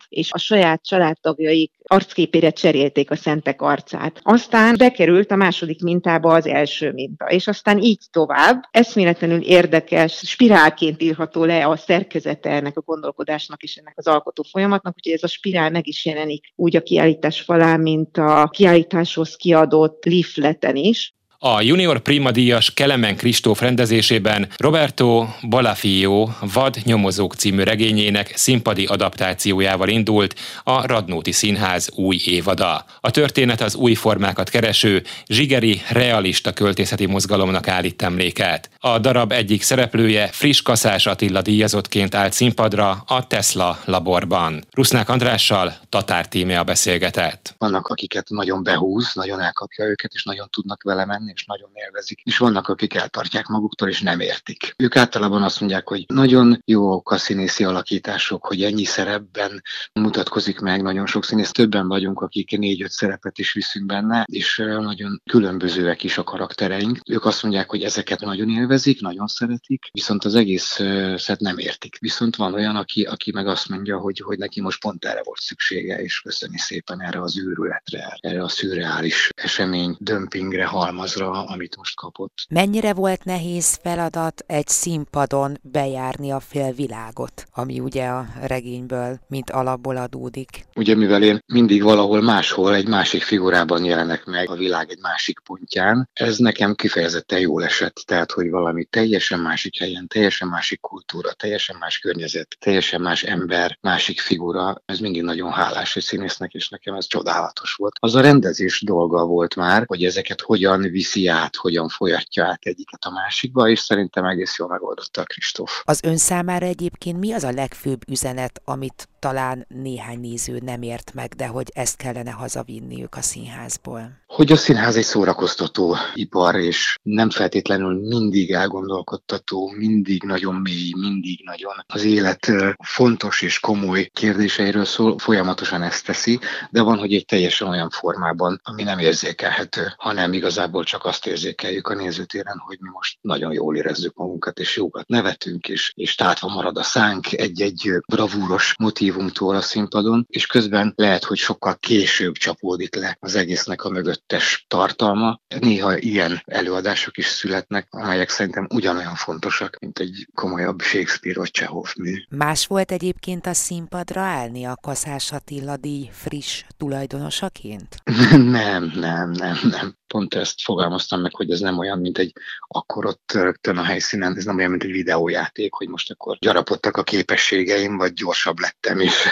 szentképet, 0.00 0.06
és 0.08 0.32
a 0.32 0.38
saját 0.38 0.84
családtagjaik 0.86 1.72
arcképére 1.84 2.50
cserélték 2.50 3.10
a 3.10 3.16
szentek 3.16 3.62
arcát. 3.62 4.20
Aztán 4.22 4.74
bekerült 4.78 5.30
a 5.30 5.36
második 5.36 5.82
mintába 5.82 6.34
az 6.34 6.46
első 6.46 6.92
minta, 6.92 7.24
és 7.24 7.46
aztán 7.46 7.78
így 7.78 8.02
tovább. 8.10 8.62
Eszméletlenül 8.70 9.42
érdekes, 9.42 10.22
spirálként 10.24 11.02
írható 11.02 11.44
le 11.44 11.66
a 11.66 11.76
szerkezete 11.76 12.50
ennek 12.50 12.76
a 12.76 12.80
gondolkodásnak 12.80 13.62
és 13.62 13.76
ennek 13.76 13.94
az 13.96 14.06
alkotó 14.06 14.42
folyamatnak, 14.50 14.94
úgyhogy 14.96 15.12
ez 15.12 15.22
a 15.22 15.28
spirál 15.28 15.70
meg 15.70 15.86
is 15.86 16.04
jelenik 16.04 16.52
úgy 16.56 16.76
a 16.76 16.82
kiállítás 16.82 17.40
falán, 17.40 17.80
mint 17.80 18.16
a 18.16 18.48
kiállításhoz 18.50 19.36
kiadott 19.36 20.04
leafleten 20.04 20.76
is. 20.76 21.14
A 21.42 21.62
junior 21.62 21.98
prima 21.98 22.30
díjas 22.30 22.74
Kelemen 22.74 23.16
Kristóf 23.16 23.60
rendezésében 23.60 24.48
Roberto 24.56 25.26
Balafio 25.48 26.28
Vad 26.40 26.76
nyomozók 26.84 27.34
című 27.34 27.62
regényének 27.62 28.36
színpadi 28.36 28.84
adaptációjával 28.84 29.88
indult 29.88 30.34
a 30.64 30.86
Radnóti 30.86 31.32
Színház 31.32 31.90
új 31.94 32.20
évada. 32.24 32.84
A 33.00 33.10
történet 33.10 33.60
az 33.60 33.74
új 33.74 33.94
formákat 33.94 34.48
kereső, 34.48 35.02
zsigeri, 35.26 35.82
realista 35.88 36.52
költészeti 36.52 37.06
mozgalomnak 37.06 37.68
állít 37.68 38.02
emléket. 38.02 38.70
A 38.78 38.98
darab 38.98 39.32
egyik 39.32 39.62
szereplője 39.62 40.26
Friss 40.26 40.62
Kaszás 40.62 41.06
Attila 41.06 41.42
díjazottként 41.42 42.14
állt 42.14 42.32
színpadra 42.32 43.02
a 43.06 43.26
Tesla 43.26 43.78
laborban. 43.84 44.64
Rusznák 44.70 45.08
Andrással 45.08 45.74
Tatár 45.88 46.28
a 46.58 46.64
beszélgetett. 46.64 47.54
Vannak, 47.58 47.86
akiket 47.86 48.28
nagyon 48.28 48.62
behúz, 48.62 49.10
nagyon 49.14 49.40
elkapja 49.40 49.84
őket, 49.84 50.12
és 50.14 50.24
nagyon 50.24 50.48
tudnak 50.50 50.82
vele 50.82 51.04
menni, 51.04 51.29
és 51.34 51.44
nagyon 51.44 51.70
élvezik. 51.72 52.20
És 52.24 52.38
vannak, 52.38 52.68
akik 52.68 52.94
eltartják 52.94 53.46
maguktól, 53.46 53.88
és 53.88 54.00
nem 54.00 54.20
értik. 54.20 54.74
Ők 54.76 54.96
általában 54.96 55.42
azt 55.42 55.60
mondják, 55.60 55.88
hogy 55.88 56.04
nagyon 56.08 56.62
jó 56.64 57.02
a 57.04 57.16
színészi 57.16 57.64
alakítások, 57.64 58.46
hogy 58.46 58.62
ennyi 58.62 58.84
szerepben 58.84 59.62
mutatkozik 59.92 60.60
meg, 60.60 60.82
nagyon 60.82 61.06
sok 61.06 61.24
színész, 61.24 61.50
többen 61.50 61.88
vagyunk, 61.88 62.20
akik 62.20 62.58
négy-öt 62.58 62.90
szerepet 62.90 63.38
is 63.38 63.52
viszünk 63.52 63.86
benne, 63.86 64.24
és 64.32 64.56
nagyon 64.56 65.22
különbözőek 65.30 66.02
is 66.02 66.18
a 66.18 66.24
karaktereink. 66.24 66.98
Ők 67.10 67.24
azt 67.24 67.42
mondják, 67.42 67.70
hogy 67.70 67.82
ezeket 67.82 68.20
nagyon 68.20 68.50
élvezik, 68.50 69.00
nagyon 69.00 69.26
szeretik, 69.26 69.88
viszont 69.92 70.24
az 70.24 70.34
egész 70.34 70.80
szet 71.16 71.40
nem 71.40 71.58
értik. 71.58 71.98
Viszont 71.98 72.36
van 72.36 72.54
olyan, 72.54 72.76
aki, 72.76 73.02
aki 73.02 73.32
meg 73.32 73.46
azt 73.46 73.68
mondja, 73.68 73.98
hogy, 73.98 74.20
hogy 74.20 74.38
neki 74.38 74.60
most 74.60 74.80
pont 74.80 75.04
erre 75.04 75.20
volt 75.24 75.40
szüksége, 75.40 76.02
és 76.02 76.20
köszöni 76.20 76.58
szépen 76.58 77.02
erre 77.02 77.20
az 77.20 77.38
őrületre, 77.38 78.18
erre 78.20 78.42
a 78.42 78.48
szürreális 78.48 79.30
esemény, 79.34 79.96
dömpingre, 79.98 80.66
halmazra, 80.66 81.19
díjra, 81.20 81.44
amit 81.44 81.76
most 81.76 81.96
kapott. 81.96 82.34
Mennyire 82.48 82.94
volt 82.94 83.24
nehéz 83.24 83.78
feladat 83.82 84.44
egy 84.46 84.66
színpadon 84.66 85.58
bejárni 85.62 86.30
a 86.30 86.40
félvilágot, 86.40 87.44
ami 87.52 87.80
ugye 87.80 88.06
a 88.06 88.26
regényből, 88.42 89.18
mint 89.28 89.50
alapból 89.50 89.96
adódik? 89.96 90.64
Ugye 90.76 90.94
mivel 90.94 91.22
én 91.22 91.38
mindig 91.46 91.82
valahol 91.82 92.20
máshol, 92.20 92.74
egy 92.74 92.88
másik 92.88 93.22
figurában 93.22 93.84
jelenek 93.84 94.24
meg 94.24 94.50
a 94.50 94.54
világ 94.54 94.90
egy 94.90 94.98
másik 95.00 95.38
pontján, 95.44 96.08
ez 96.12 96.38
nekem 96.38 96.74
kifejezetten 96.74 97.40
jól 97.40 97.64
esett. 97.64 97.94
Tehát, 97.94 98.32
hogy 98.32 98.50
valami 98.50 98.84
teljesen 98.84 99.40
másik 99.40 99.78
helyen, 99.78 100.06
teljesen 100.06 100.48
másik 100.48 100.80
kultúra, 100.80 101.32
teljesen 101.32 101.76
más 101.80 101.98
környezet, 101.98 102.56
teljesen 102.58 103.00
más 103.00 103.22
ember, 103.22 103.78
másik 103.80 104.20
figura, 104.20 104.82
ez 104.84 104.98
mindig 104.98 105.22
nagyon 105.22 105.50
hálás 105.50 105.96
egy 105.96 106.02
színésznek, 106.02 106.52
és 106.52 106.68
nekem 106.68 106.94
ez 106.94 107.06
csodálatos 107.06 107.74
volt. 107.74 107.92
Az 108.00 108.14
a 108.14 108.20
rendezés 108.20 108.82
dolga 108.84 109.24
volt 109.24 109.56
már, 109.56 109.84
hogy 109.86 110.04
ezeket 110.04 110.40
hogyan 110.40 110.80
visz 110.80 111.09
viszi 111.12 111.26
át, 111.26 111.56
hogyan 111.56 111.88
folyatja 111.88 112.44
át 112.44 112.64
egyiket 112.64 113.04
a 113.04 113.10
másikba, 113.10 113.68
és 113.68 113.78
szerintem 113.78 114.24
egész 114.24 114.58
jól 114.58 114.68
megoldotta 114.68 115.20
a 115.20 115.24
Kristóf. 115.24 115.82
Az 115.84 116.00
ön 116.04 116.16
számára 116.16 116.66
egyébként 116.66 117.18
mi 117.18 117.32
az 117.32 117.44
a 117.44 117.50
legfőbb 117.50 118.00
üzenet, 118.08 118.60
amit 118.64 119.08
talán 119.20 119.66
néhány 119.68 120.20
néző 120.20 120.58
nem 120.64 120.82
ért 120.82 121.14
meg, 121.14 121.28
de 121.28 121.46
hogy 121.46 121.70
ezt 121.74 121.96
kellene 121.96 122.30
hazavinniük 122.30 123.14
a 123.14 123.22
színházból? 123.22 124.18
Hogy 124.26 124.52
a 124.52 124.56
színház 124.56 124.96
egy 124.96 125.04
szórakoztató 125.04 125.96
ipar, 126.14 126.54
és 126.54 126.98
nem 127.02 127.30
feltétlenül 127.30 128.08
mindig 128.08 128.52
elgondolkodtató, 128.52 129.72
mindig 129.76 130.22
nagyon 130.22 130.54
mély, 130.54 130.92
mindig 130.96 131.40
nagyon 131.44 131.72
az 131.86 132.04
élet 132.04 132.52
fontos 132.84 133.42
és 133.42 133.60
komoly 133.60 134.10
kérdéseiről 134.12 134.84
szól, 134.84 135.18
folyamatosan 135.18 135.82
ezt 135.82 136.06
teszi, 136.06 136.38
de 136.70 136.82
van, 136.82 136.98
hogy 136.98 137.14
egy 137.14 137.24
teljesen 137.24 137.68
olyan 137.68 137.90
formában, 137.90 138.60
ami 138.62 138.82
nem 138.82 138.98
érzékelhető, 138.98 139.94
hanem 139.96 140.32
igazából 140.32 140.84
csak 140.84 141.04
azt 141.04 141.26
érzékeljük 141.26 141.88
a 141.88 141.94
nézőtéren, 141.94 142.58
hogy 142.58 142.78
mi 142.80 142.88
most 142.92 143.18
nagyon 143.20 143.52
jól 143.52 143.76
érezzük 143.76 144.14
magunkat, 144.14 144.58
és 144.58 144.76
jókat 144.76 145.08
nevetünk, 145.08 145.68
és, 145.68 145.92
és 145.94 146.14
tátva 146.14 146.48
marad 146.48 146.76
a 146.76 146.82
szánk 146.82 147.32
egy-egy 147.32 147.90
bravúros 148.06 148.74
motivumtól 149.10 149.56
a 149.56 149.60
színpadon, 149.60 150.26
és 150.28 150.46
közben 150.46 150.92
lehet, 150.96 151.24
hogy 151.24 151.36
sokkal 151.36 151.76
később 151.76 152.34
csapódik 152.34 152.94
le 152.94 153.16
az 153.20 153.34
egésznek 153.34 153.84
a 153.84 153.90
mögöttes 153.90 154.64
tartalma. 154.68 155.40
Néha 155.60 155.96
ilyen 155.96 156.42
előadások 156.44 157.18
is 157.18 157.26
születnek, 157.26 157.86
amelyek 157.90 158.28
szerintem 158.28 158.66
ugyanolyan 158.74 159.14
fontosak, 159.14 159.78
mint 159.80 159.98
egy 159.98 160.26
komolyabb 160.34 160.80
Shakespeare 160.80 161.38
vagy 161.38 161.50
Csehov 161.50 161.92
mű. 161.98 162.14
Más 162.28 162.66
volt 162.66 162.92
egyébként 162.92 163.46
a 163.46 163.54
színpadra 163.54 164.20
állni 164.20 164.64
a 164.64 164.78
Kaszás 164.82 165.32
Attila 165.32 165.76
díj 165.76 166.08
friss 166.12 166.64
tulajdonosaként? 166.76 167.96
nem, 168.58 168.92
nem, 168.94 169.30
nem, 169.30 169.58
nem 169.70 169.98
pont 170.10 170.34
ezt 170.34 170.62
fogalmaztam 170.62 171.20
meg, 171.20 171.34
hogy 171.34 171.50
ez 171.50 171.60
nem 171.60 171.78
olyan, 171.78 171.98
mint 171.98 172.18
egy 172.18 172.32
akkor 172.66 173.06
ott 173.06 173.32
rögtön 173.32 173.76
a 173.76 173.82
helyszínen, 173.82 174.36
ez 174.36 174.44
nem 174.44 174.56
olyan, 174.56 174.70
mint 174.70 174.82
egy 174.82 174.90
videójáték, 174.90 175.72
hogy 175.72 175.88
most 175.88 176.10
akkor 176.10 176.36
gyarapodtak 176.40 176.96
a 176.96 177.02
képességeim, 177.02 177.96
vagy 177.96 178.12
gyorsabb 178.12 178.58
lettem, 178.58 178.99
és 179.00 179.28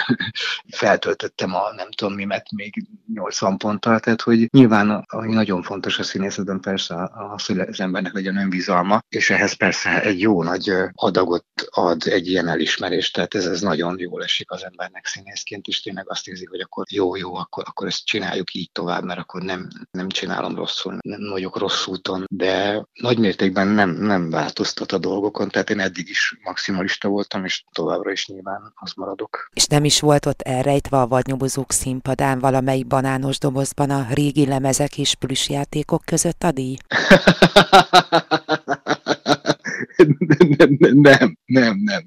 feltöltöttem 0.69 1.55
a 1.55 1.73
nem 1.75 1.91
tudom 1.91 2.13
mimet 2.13 2.51
még 2.51 2.87
80 3.13 3.57
ponttal, 3.57 3.99
tehát 3.99 4.21
hogy 4.21 4.47
nyilván 4.51 5.05
ami 5.07 5.33
nagyon 5.33 5.63
fontos 5.63 5.99
a 5.99 6.03
színészetben 6.03 6.59
persze 6.59 7.09
az, 7.35 7.45
hogy 7.45 7.59
az 7.59 7.79
embernek 7.79 8.13
legyen 8.13 8.37
önbizalma, 8.37 9.03
és 9.09 9.29
ehhez 9.29 9.53
persze 9.53 10.01
egy 10.01 10.19
jó 10.19 10.43
nagy 10.43 10.73
adagot 10.93 11.45
ad 11.69 12.07
egy 12.07 12.27
ilyen 12.27 12.47
elismerést, 12.47 13.13
tehát 13.13 13.35
ez, 13.35 13.45
ez 13.45 13.61
nagyon 13.61 13.99
jól 13.99 14.23
esik 14.23 14.51
az 14.51 14.63
embernek 14.63 15.05
színészként, 15.05 15.67
és 15.67 15.81
tényleg 15.81 16.09
azt 16.09 16.27
érzi, 16.27 16.45
hogy 16.45 16.59
akkor 16.59 16.85
jó, 16.89 17.15
jó, 17.15 17.35
akkor, 17.35 17.63
akkor 17.67 17.87
ezt 17.87 18.05
csináljuk 18.05 18.53
így 18.53 18.71
tovább, 18.71 19.03
mert 19.03 19.19
akkor 19.19 19.41
nem, 19.41 19.67
nem 19.91 20.09
csinálom 20.09 20.55
rossz 20.55 20.69
rosszul, 20.69 20.97
nem 21.01 21.29
vagyok 21.29 21.57
rossz 21.57 21.87
úton, 21.87 22.25
de 22.29 22.83
nagy 22.93 23.17
mértékben 23.17 23.67
nem, 23.67 23.89
nem 23.89 24.29
változtat 24.29 24.91
a 24.91 24.97
dolgokon, 24.97 25.49
tehát 25.49 25.69
én 25.69 25.79
eddig 25.79 26.09
is 26.09 26.37
maximalista 26.43 27.07
voltam, 27.07 27.45
és 27.45 27.63
továbbra 27.71 28.11
is 28.11 28.27
nyilván 28.27 28.73
az 28.75 28.93
maradok. 28.93 29.49
És 29.59 29.65
nem 29.65 29.85
is 29.85 29.99
volt 29.99 30.25
ott 30.25 30.41
elrejtve 30.41 30.97
a 30.97 31.07
vadnyomozók 31.07 31.71
színpadán 31.71 32.39
valamelyik 32.39 32.87
banános 32.87 33.37
dobozban 33.37 33.89
a 33.89 34.07
régi 34.13 34.45
lemezek 34.45 34.97
és 34.97 35.15
játékok 35.47 36.01
között 36.05 36.43
a 36.43 36.51
díj? 36.51 36.77
nem, 40.57 40.77
nem, 40.77 40.77
nem, 40.79 41.35
nem, 41.45 41.83
nem, 41.85 42.05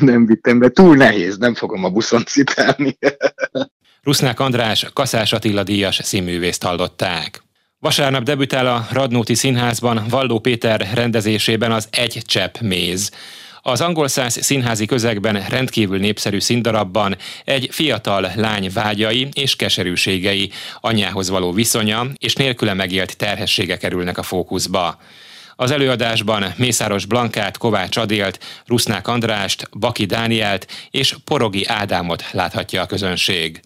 nem 0.00 0.26
vittem 0.26 0.58
be. 0.58 0.68
Túl 0.68 0.96
nehéz, 0.96 1.36
nem 1.36 1.54
fogom 1.54 1.84
a 1.84 1.90
buszon 1.90 2.24
citálni. 2.24 2.98
Rusznák 4.02 4.40
András, 4.40 4.90
Kaszás 4.92 5.32
Attila 5.32 5.62
díjas 5.62 6.00
színművészt 6.02 6.62
hallották. 6.62 7.42
Vasárnap 7.78 8.22
debütál 8.22 8.66
a 8.66 8.86
Radnóti 8.90 9.34
Színházban 9.34 10.04
Valló 10.08 10.38
Péter 10.38 10.88
rendezésében 10.94 11.72
az 11.72 11.88
Egy 11.90 12.22
csepp 12.26 12.58
méz. 12.58 13.10
Az 13.68 13.80
angol 13.80 14.08
száz 14.08 14.44
színházi 14.44 14.86
közegben 14.86 15.44
rendkívül 15.48 15.98
népszerű 15.98 16.40
színdarabban 16.40 17.16
egy 17.44 17.68
fiatal 17.70 18.30
lány 18.34 18.70
vágyai 18.74 19.28
és 19.32 19.56
keserűségei, 19.56 20.50
anyához 20.80 21.30
való 21.30 21.52
viszonya 21.52 22.06
és 22.18 22.34
nélküle 22.34 22.74
megélt 22.74 23.16
terhessége 23.16 23.76
kerülnek 23.76 24.18
a 24.18 24.22
fókuszba. 24.22 24.98
Az 25.56 25.70
előadásban 25.70 26.44
Mészáros 26.56 27.04
Blankát, 27.06 27.58
Kovács 27.58 27.96
Adélt, 27.96 28.38
Rusznák 28.66 29.08
Andrást, 29.08 29.68
Baki 29.78 30.04
Dánielt 30.04 30.66
és 30.90 31.16
Porogi 31.24 31.66
Ádámot 31.66 32.30
láthatja 32.32 32.82
a 32.82 32.86
közönség. 32.86 33.60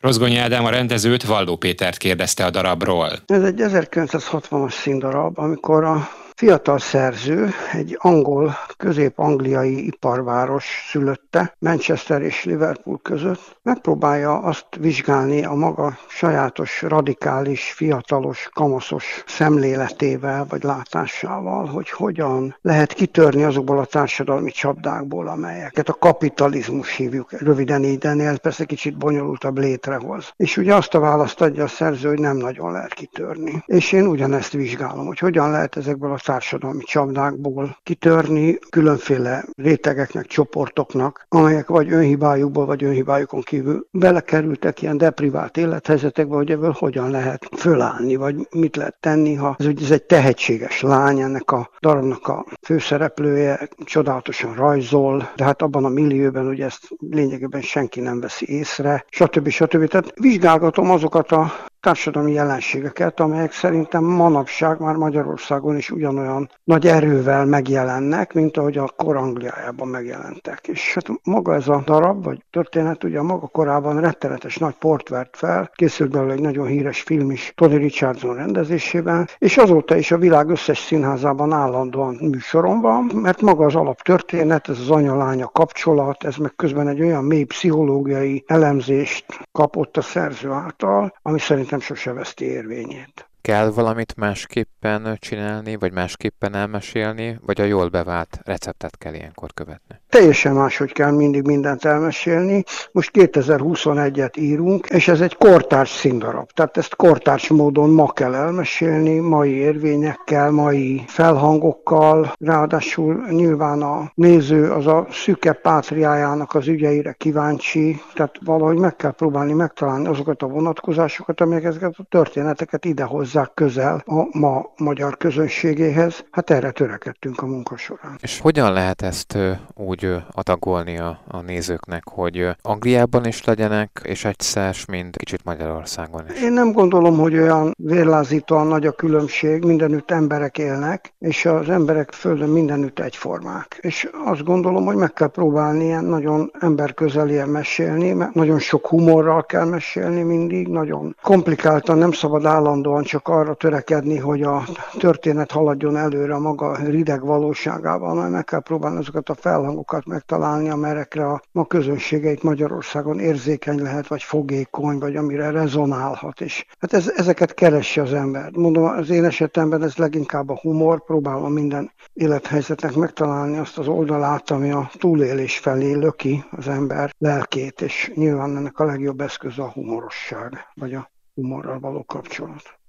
Rozgonyi 0.00 0.36
Ádám 0.36 0.64
a 0.64 0.70
rendezőt 0.70 1.24
Valdó 1.24 1.56
Pétert 1.56 1.96
kérdezte 1.96 2.44
a 2.44 2.50
darabról. 2.50 3.18
Ez 3.26 3.42
egy 3.42 3.60
1960-as 3.60 4.72
színdarab, 4.72 5.38
amikor 5.38 5.84
a 5.84 6.08
fiatal 6.34 6.78
szerző, 6.78 7.50
egy 7.72 7.96
angol, 8.00 8.56
közép-angliai 8.76 9.86
iparváros 9.86 10.86
szülötte, 10.90 11.56
Manchester 11.58 12.22
és 12.22 12.44
Liverpool 12.44 13.00
között, 13.02 13.58
megpróbálja 13.62 14.38
azt 14.38 14.66
vizsgálni 14.78 15.44
a 15.44 15.54
maga 15.54 15.98
sajátos, 16.08 16.82
radikális, 16.82 17.72
fiatalos, 17.72 18.48
kamaszos 18.52 19.24
szemléletével 19.26 20.46
vagy 20.48 20.62
látásával, 20.62 21.66
hogy 21.66 21.90
hogyan 21.90 22.56
lehet 22.62 22.92
kitörni 22.92 23.42
azokból 23.42 23.78
a 23.78 23.84
társadalmi 23.84 24.50
csapdákból, 24.50 25.28
amelyeket 25.28 25.88
a 25.88 25.94
kapitalizmus 25.94 26.96
hívjuk, 26.96 27.32
röviden 27.32 27.84
így, 27.84 27.98
de 27.98 28.36
persze 28.36 28.64
kicsit 28.64 28.98
bonyolultabb 28.98 29.58
létrehoz. 29.58 30.32
És 30.36 30.56
ugye 30.56 30.74
azt 30.74 30.94
a 30.94 31.00
választ 31.00 31.40
adja 31.40 31.64
a 31.64 31.68
szerző, 31.68 32.08
hogy 32.08 32.20
nem 32.20 32.36
nagyon 32.36 32.72
lehet 32.72 32.94
kitörni. 32.94 33.62
És 33.66 33.92
én 33.92 34.06
ugyanezt 34.06 34.52
vizsgálom, 34.52 35.06
hogy 35.06 35.18
hogyan 35.18 35.50
lehet 35.50 35.76
ezekből 35.76 36.12
a 36.12 36.18
társadalmi 36.24 36.82
csapdákból 36.82 37.78
kitörni 37.82 38.58
különféle 38.70 39.44
rétegeknek, 39.56 40.26
csoportoknak, 40.26 41.26
amelyek 41.28 41.68
vagy 41.68 41.92
önhibájukból, 41.92 42.66
vagy 42.66 42.84
önhibájukon 42.84 43.40
kívül 43.40 43.86
belekerültek 43.90 44.82
ilyen 44.82 44.96
deprivált 44.96 45.56
élethelyzetekbe, 45.56 46.34
hogy 46.34 46.50
ebből 46.50 46.74
hogyan 46.78 47.10
lehet 47.10 47.48
fölállni, 47.56 48.16
vagy 48.16 48.36
mit 48.50 48.76
lehet 48.76 48.96
tenni, 49.00 49.34
ha 49.34 49.56
ez, 49.58 49.66
ez 49.82 49.90
egy 49.90 50.04
tehetséges 50.04 50.80
lány, 50.82 51.20
ennek 51.20 51.50
a 51.50 51.70
darabnak 51.80 52.28
a 52.28 52.44
főszereplője 52.62 53.68
csodálatosan 53.84 54.54
rajzol, 54.54 55.30
de 55.36 55.44
hát 55.44 55.62
abban 55.62 55.84
a 55.84 55.88
millióben 55.88 56.46
ugye 56.46 56.64
ezt 56.64 56.88
lényegében 57.10 57.60
senki 57.60 58.00
nem 58.00 58.20
veszi 58.20 58.46
észre, 58.48 59.04
stb. 59.08 59.48
stb. 59.48 59.88
Tehát 59.88 60.12
vizsgálgatom 60.20 60.90
azokat 60.90 61.32
a 61.32 61.52
társadalmi 61.84 62.32
jelenségeket, 62.32 63.20
amelyek 63.20 63.52
szerintem 63.52 64.04
manapság 64.04 64.80
már 64.80 64.94
Magyarországon 64.94 65.76
is 65.76 65.90
ugyanolyan 65.90 66.50
nagy 66.64 66.86
erővel 66.86 67.44
megjelennek, 67.44 68.32
mint 68.32 68.56
ahogy 68.56 68.78
a 68.78 68.92
kor 68.96 69.16
Angliájában 69.16 69.88
megjelentek. 69.88 70.68
És 70.68 70.94
hát 70.94 71.06
maga 71.22 71.54
ez 71.54 71.68
a 71.68 71.82
darab, 71.84 72.24
vagy 72.24 72.44
történet 72.50 73.04
ugye 73.04 73.18
a 73.18 73.22
maga 73.22 73.46
korában 73.46 74.00
rettenetes 74.00 74.56
nagy 74.56 74.74
port 74.74 75.08
vert 75.08 75.36
fel, 75.36 75.70
készült 75.74 76.10
belőle 76.10 76.32
egy 76.32 76.40
nagyon 76.40 76.66
híres 76.66 77.00
film 77.00 77.30
is 77.30 77.52
Tony 77.54 77.76
Richardson 77.76 78.34
rendezésében, 78.34 79.28
és 79.38 79.56
azóta 79.56 79.96
is 79.96 80.10
a 80.10 80.18
világ 80.18 80.48
összes 80.48 80.78
színházában 80.78 81.52
állandóan 81.52 82.14
műsoron 82.20 82.80
van, 82.80 83.10
mert 83.14 83.40
maga 83.40 83.64
az 83.64 83.74
alaptörténet, 83.74 84.68
ez 84.68 84.78
az 84.78 84.90
anya-lánya 84.90 85.46
kapcsolat, 85.46 86.24
ez 86.24 86.36
meg 86.36 86.52
közben 86.56 86.88
egy 86.88 87.00
olyan 87.00 87.24
mély 87.24 87.44
pszichológiai 87.44 88.44
elemzést 88.46 89.24
kapott 89.52 89.96
a 89.96 90.02
szerző 90.02 90.50
által, 90.50 91.14
ami 91.22 91.38
szerintem 91.38 91.73
nem 91.74 91.82
sose 91.82 92.12
veszti 92.12 92.44
érvényét. 92.44 93.28
Kell 93.48 93.70
valamit 93.70 94.16
másképpen 94.16 95.16
csinálni, 95.18 95.76
vagy 95.76 95.92
másképpen 95.92 96.54
elmesélni, 96.54 97.38
vagy 97.46 97.60
a 97.60 97.64
jól 97.64 97.88
bevált 97.88 98.40
receptet 98.44 98.96
kell 98.96 99.14
ilyenkor 99.14 99.52
követni? 99.54 100.00
Teljesen 100.08 100.54
máshogy 100.54 100.92
kell 100.92 101.10
mindig 101.10 101.42
mindent 101.42 101.84
elmesélni. 101.84 102.64
Most 102.92 103.10
2021-et 103.14 104.38
írunk, 104.38 104.86
és 104.86 105.08
ez 105.08 105.20
egy 105.20 105.36
kortárs 105.36 105.90
színdarab. 105.90 106.50
Tehát 106.50 106.76
ezt 106.76 106.96
kortárs 106.96 107.48
módon 107.48 107.90
ma 107.90 108.12
kell 108.12 108.34
elmesélni, 108.34 109.18
mai 109.18 109.50
érvényekkel, 109.50 110.50
mai 110.50 111.04
felhangokkal. 111.06 112.32
Ráadásul 112.38 113.26
nyilván 113.30 113.82
a 113.82 114.10
néző 114.14 114.70
az 114.70 114.86
a 114.86 115.06
szüke 115.10 115.52
pátriájának 115.52 116.54
az 116.54 116.68
ügyeire 116.68 117.12
kíváncsi, 117.12 118.00
tehát 118.14 118.36
valahogy 118.44 118.78
meg 118.78 118.96
kell 118.96 119.12
próbálni 119.12 119.52
megtalálni 119.52 120.06
azokat 120.06 120.42
a 120.42 120.46
vonatkozásokat, 120.46 121.40
amelyek 121.40 121.64
ezeket 121.64 121.94
a 121.96 122.06
történeteket 122.08 122.84
idehoz 122.84 123.32
hozzák 123.34 123.54
közel 123.54 124.02
a 124.06 124.38
ma 124.38 124.72
magyar 124.76 125.16
közönségéhez. 125.16 126.24
Hát 126.30 126.50
erre 126.50 126.70
törekedtünk 126.70 127.42
a 127.42 127.46
munka 127.46 127.76
során. 127.76 128.18
És 128.20 128.40
hogyan 128.40 128.72
lehet 128.72 129.02
ezt 129.02 129.38
úgy 129.74 130.16
adagolni 130.32 130.98
a, 130.98 131.20
a 131.28 131.40
nézőknek, 131.40 132.02
hogy 132.10 132.48
Angliában 132.62 133.26
is 133.26 133.44
legyenek, 133.44 134.00
és 134.02 134.24
egyszer, 134.24 134.74
mint 134.88 135.16
kicsit 135.16 135.44
Magyarországon 135.44 136.24
is? 136.30 136.42
Én 136.42 136.52
nem 136.52 136.72
gondolom, 136.72 137.18
hogy 137.18 137.38
olyan 137.38 137.74
vérlázítóan 137.78 138.66
nagy 138.66 138.86
a 138.86 138.92
különbség, 138.92 139.64
mindenütt 139.64 140.10
emberek 140.10 140.58
élnek, 140.58 141.14
és 141.18 141.46
az 141.46 141.68
emberek 141.68 142.12
földön 142.12 142.48
mindenütt 142.48 142.98
egyformák. 142.98 143.78
És 143.80 144.08
azt 144.24 144.44
gondolom, 144.44 144.84
hogy 144.84 144.96
meg 144.96 145.12
kell 145.12 145.28
próbálni 145.28 145.84
ilyen 145.84 146.04
nagyon 146.04 146.50
emberközelien 146.60 147.48
mesélni, 147.48 148.12
mert 148.12 148.34
nagyon 148.34 148.58
sok 148.58 148.86
humorral 148.86 149.46
kell 149.46 149.64
mesélni 149.64 150.22
mindig, 150.22 150.68
nagyon 150.68 151.16
komplikáltan, 151.22 151.98
nem 151.98 152.12
szabad 152.12 152.44
állandóan 152.44 153.02
csak 153.02 153.23
csak 153.24 153.34
arra 153.34 153.54
törekedni, 153.54 154.18
hogy 154.18 154.42
a 154.42 154.62
történet 154.98 155.50
haladjon 155.50 155.96
előre 155.96 156.34
a 156.34 156.38
maga 156.38 156.76
rideg 156.76 157.24
valóságával, 157.24 158.14
mert 158.14 158.30
meg 158.30 158.44
kell 158.44 158.60
próbálni 158.60 158.98
azokat 158.98 159.28
a 159.28 159.34
felhangokat 159.34 160.06
megtalálni, 160.06 160.68
amelyekre 160.68 161.26
a 161.26 161.42
ma 161.52 161.64
közönségeit 161.64 162.42
Magyarországon 162.42 163.18
érzékeny 163.18 163.82
lehet, 163.82 164.06
vagy 164.06 164.22
fogékony, 164.22 164.98
vagy 164.98 165.16
amire 165.16 165.50
rezonálhat. 165.50 166.40
És 166.40 166.66
hát 166.78 166.92
ez, 166.92 167.08
ezeket 167.16 167.54
keresi 167.54 168.00
az 168.00 168.12
ember. 168.12 168.50
Mondom, 168.52 168.84
az 168.84 169.10
én 169.10 169.24
esetemben 169.24 169.82
ez 169.82 169.96
leginkább 169.96 170.48
a 170.48 170.58
humor, 170.60 171.04
próbálom 171.04 171.52
minden 171.52 171.92
élethelyzetnek 172.12 172.94
megtalálni 172.94 173.58
azt 173.58 173.78
az 173.78 173.88
oldalát, 173.88 174.50
ami 174.50 174.70
a 174.70 174.90
túlélés 174.98 175.58
felé 175.58 175.92
löki 175.92 176.44
az 176.50 176.68
ember 176.68 177.14
lelkét, 177.18 177.80
és 177.80 178.12
nyilván 178.14 178.56
ennek 178.56 178.78
a 178.78 178.84
legjobb 178.84 179.20
eszköz 179.20 179.58
a 179.58 179.70
humorosság, 179.70 180.52
vagy 180.74 180.94
a 180.94 181.10
humorral 181.34 181.78
való 181.80 182.04
kapcsolat. 182.04 182.82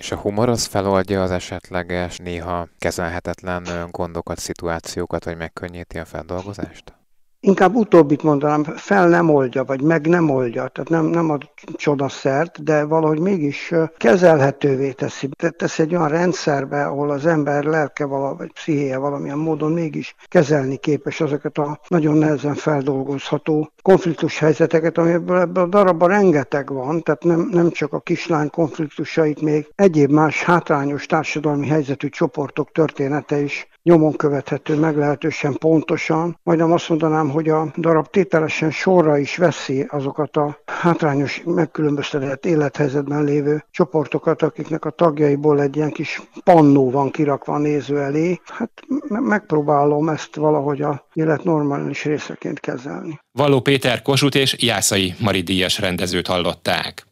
És 0.00 0.12
a 0.12 0.16
humor 0.16 0.48
az 0.48 0.64
feloldja 0.64 1.22
az 1.22 1.30
esetleges, 1.30 2.18
néha 2.18 2.68
kezelhetetlen 2.78 3.88
gondokat, 3.90 4.38
szituációkat, 4.38 5.24
vagy 5.24 5.36
megkönnyíti 5.36 5.98
a 5.98 6.04
feldolgozást? 6.04 6.99
Inkább 7.42 7.74
utóbbit 7.74 8.22
mondanám, 8.22 8.62
fel 8.62 9.08
nem 9.08 9.30
oldja, 9.30 9.64
vagy 9.64 9.82
meg 9.82 10.06
nem 10.06 10.30
oldja, 10.30 10.68
tehát 10.68 10.88
nem, 10.90 11.04
nem 11.04 11.30
ad 11.30 11.50
csodaszert, 11.74 12.62
de 12.62 12.84
valahogy 12.84 13.18
mégis 13.18 13.72
kezelhetővé 13.96 14.92
teszi. 14.92 15.28
Tesz 15.56 15.78
egy 15.78 15.94
olyan 15.94 16.08
rendszerbe, 16.08 16.84
ahol 16.84 17.10
az 17.10 17.26
ember 17.26 17.64
lelke 17.64 18.04
vala, 18.04 18.34
vagy 18.34 18.52
pszichéje 18.52 18.98
valamilyen 18.98 19.38
módon 19.38 19.72
mégis 19.72 20.14
kezelni 20.28 20.76
képes 20.76 21.20
azokat 21.20 21.58
a 21.58 21.80
nagyon 21.88 22.16
nehezen 22.16 22.54
feldolgozható 22.54 23.72
konfliktus 23.82 24.38
helyzeteket, 24.38 24.98
amiből 24.98 25.38
ebben 25.38 25.62
a 25.62 25.66
darabban 25.66 26.08
rengeteg 26.08 26.72
van, 26.72 27.02
tehát 27.02 27.24
nem, 27.24 27.48
nem 27.52 27.70
csak 27.70 27.92
a 27.92 28.00
kislány 28.00 28.50
konfliktusait, 28.50 29.40
még 29.40 29.72
egyéb 29.74 30.10
más 30.10 30.42
hátrányos 30.42 31.06
társadalmi 31.06 31.66
helyzetű 31.66 32.08
csoportok 32.08 32.72
története 32.72 33.40
is 33.40 33.68
nyomon 33.82 34.16
követhető 34.16 34.76
meglehetősen 34.76 35.52
pontosan. 35.52 36.38
Majdnem 36.42 36.72
azt 36.72 36.88
mondanám, 36.88 37.30
hogy 37.30 37.48
a 37.48 37.72
darab 37.76 38.06
tételesen 38.06 38.70
sorra 38.70 39.18
is 39.18 39.36
veszi 39.36 39.86
azokat 39.88 40.36
a 40.36 40.58
hátrányos, 40.66 41.42
megkülönböztetett 41.44 42.46
élethelyzetben 42.46 43.24
lévő 43.24 43.64
csoportokat, 43.70 44.42
akiknek 44.42 44.84
a 44.84 44.90
tagjaiból 44.90 45.60
egy 45.60 45.76
ilyen 45.76 45.90
kis 45.90 46.22
pannó 46.44 46.90
van 46.90 47.10
kirakva 47.10 47.54
a 47.54 47.58
néző 47.58 48.00
elé. 48.00 48.40
Hát 48.44 48.70
megpróbálom 49.08 50.08
ezt 50.08 50.36
valahogy 50.36 50.82
a 50.82 51.06
élet 51.12 51.44
normális 51.44 52.04
részeként 52.04 52.60
kezelni. 52.60 53.20
Való 53.32 53.60
Péter 53.60 54.02
Kosut 54.02 54.34
és 54.34 54.56
Jászai 54.58 55.14
Mari 55.18 55.40
Díjas 55.40 55.78
rendezőt 55.78 56.26
hallották. 56.26 57.08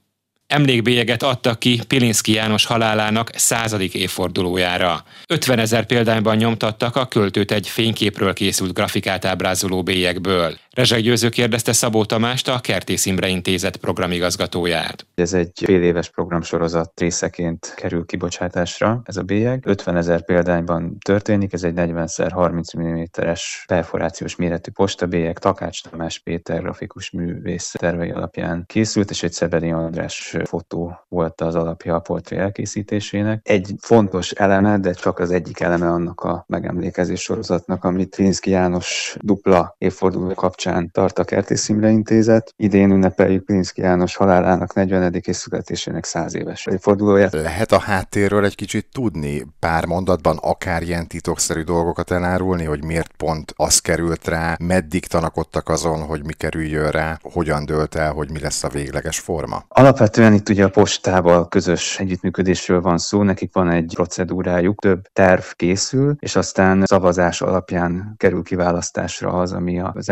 Emlékbélyeget 0.49 1.23
adtak 1.23 1.59
ki 1.59 1.81
Pilinszki 1.89 2.33
János 2.33 2.65
halálának 2.65 3.31
századik 3.35 3.95
évfordulójára. 3.95 5.05
50 5.27 5.59
ezer 5.59 5.87
példányban 5.87 6.37
nyomtattak 6.37 6.97
a 6.97 7.07
költőt 7.07 7.51
egy 7.51 7.69
fényképről 7.69 8.33
készült 8.33 8.73
grafikát 8.73 9.25
ábrázoló 9.25 9.83
bélyekből. 9.83 10.59
Rezsek 10.79 11.01
Győző 11.01 11.29
kérdezte 11.29 11.73
Szabó 11.73 12.05
Tamást, 12.05 12.49
a 12.49 12.61
Kertész 12.61 13.07
Imre 13.07 13.29
Intézet 13.29 13.77
programigazgatóját. 13.77 15.07
Ez 15.15 15.33
egy 15.33 15.51
fél 15.55 15.83
éves 15.83 16.11
programsorozat 16.11 17.01
részeként 17.01 17.75
kerül 17.77 18.05
kibocsátásra 18.05 19.01
ez 19.05 19.17
a 19.17 19.23
bélyeg. 19.23 19.63
50 19.67 19.97
ezer 19.97 20.25
példányban 20.25 20.99
történik, 21.05 21.53
ez 21.53 21.63
egy 21.65 21.73
40x30 21.77 22.79
mm-es 22.79 23.65
perforációs 23.67 24.37
méretű 24.37 24.71
postabélyeg, 24.71 25.39
Takács 25.39 25.83
Tamás 25.83 26.19
Péter 26.19 26.63
grafikus 26.63 27.11
művész 27.11 27.75
tervei 27.79 28.11
alapján 28.11 28.65
készült, 28.67 29.11
és 29.11 29.23
egy 29.23 29.33
Szebedi 29.33 29.71
András 29.71 30.37
fotó 30.45 31.05
volt 31.09 31.41
az 31.41 31.55
alapja 31.55 31.95
a 31.95 32.01
portré 32.01 32.37
elkészítésének. 32.37 33.41
Egy 33.43 33.75
fontos 33.81 34.31
eleme, 34.31 34.79
de 34.79 34.93
csak 34.93 35.19
az 35.19 35.31
egyik 35.31 35.61
eleme 35.61 35.89
annak 35.89 36.21
a 36.21 36.45
megemlékezés 36.49 37.21
sorozatnak, 37.21 37.85
amit 37.85 38.17
Linszki 38.17 38.51
János 38.51 39.17
dupla 39.21 39.75
évforduló 39.79 40.35
kapcsán 40.35 40.67
kapcsán 40.69 40.91
tart 40.91 41.19
a 41.19 41.25
Kertész 41.25 41.69
Imre 41.69 41.89
Intézet. 41.89 42.55
Idén 42.57 42.91
ünnepeljük 42.91 43.45
Pilinszki 43.45 43.81
János 43.81 44.17
halálának 44.17 44.75
40. 44.75 45.15
és 45.21 45.37
születésének 45.37 46.05
100 46.05 46.35
éves 46.35 46.67
évfordulóját. 46.67 47.33
Lehet 47.33 47.73
a 47.73 47.79
háttérről 47.79 48.45
egy 48.45 48.55
kicsit 48.55 48.87
tudni, 48.93 49.47
pár 49.59 49.85
mondatban 49.85 50.37
akár 50.41 50.83
ilyen 50.83 51.07
titokszerű 51.07 51.63
dolgokat 51.63 52.11
elárulni, 52.11 52.65
hogy 52.65 52.85
miért 52.85 53.13
pont 53.17 53.53
az 53.57 53.79
került 53.79 54.29
rá, 54.29 54.57
meddig 54.61 55.07
tanakodtak 55.07 55.69
azon, 55.69 56.01
hogy 56.03 56.25
mi 56.25 56.33
kerüljön 56.33 56.91
rá, 56.91 57.19
hogyan 57.23 57.65
dölt 57.65 57.95
el, 57.95 58.13
hogy 58.13 58.31
mi 58.31 58.41
lesz 58.41 58.65
a 58.65 58.69
végleges 58.69 59.19
forma? 59.19 59.65
Alapvetően 59.69 60.33
itt 60.33 60.49
ugye 60.49 60.65
a 60.65 60.69
postával 60.69 61.49
közös 61.49 61.99
együttműködésről 61.99 62.81
van 62.81 62.99
szó, 62.99 63.23
nekik 63.23 63.53
van 63.53 63.71
egy 63.71 63.93
procedúrájuk, 63.95 64.81
több 64.81 65.03
terv 65.13 65.43
készül, 65.57 66.17
és 66.19 66.37
aztán 66.37 66.83
szavazás 66.85 67.43
alapján 67.43 68.15
kerül 68.17 68.43
kiválasztásra 68.43 69.33
az, 69.33 69.53
ami 69.53 69.81
az 69.81 70.09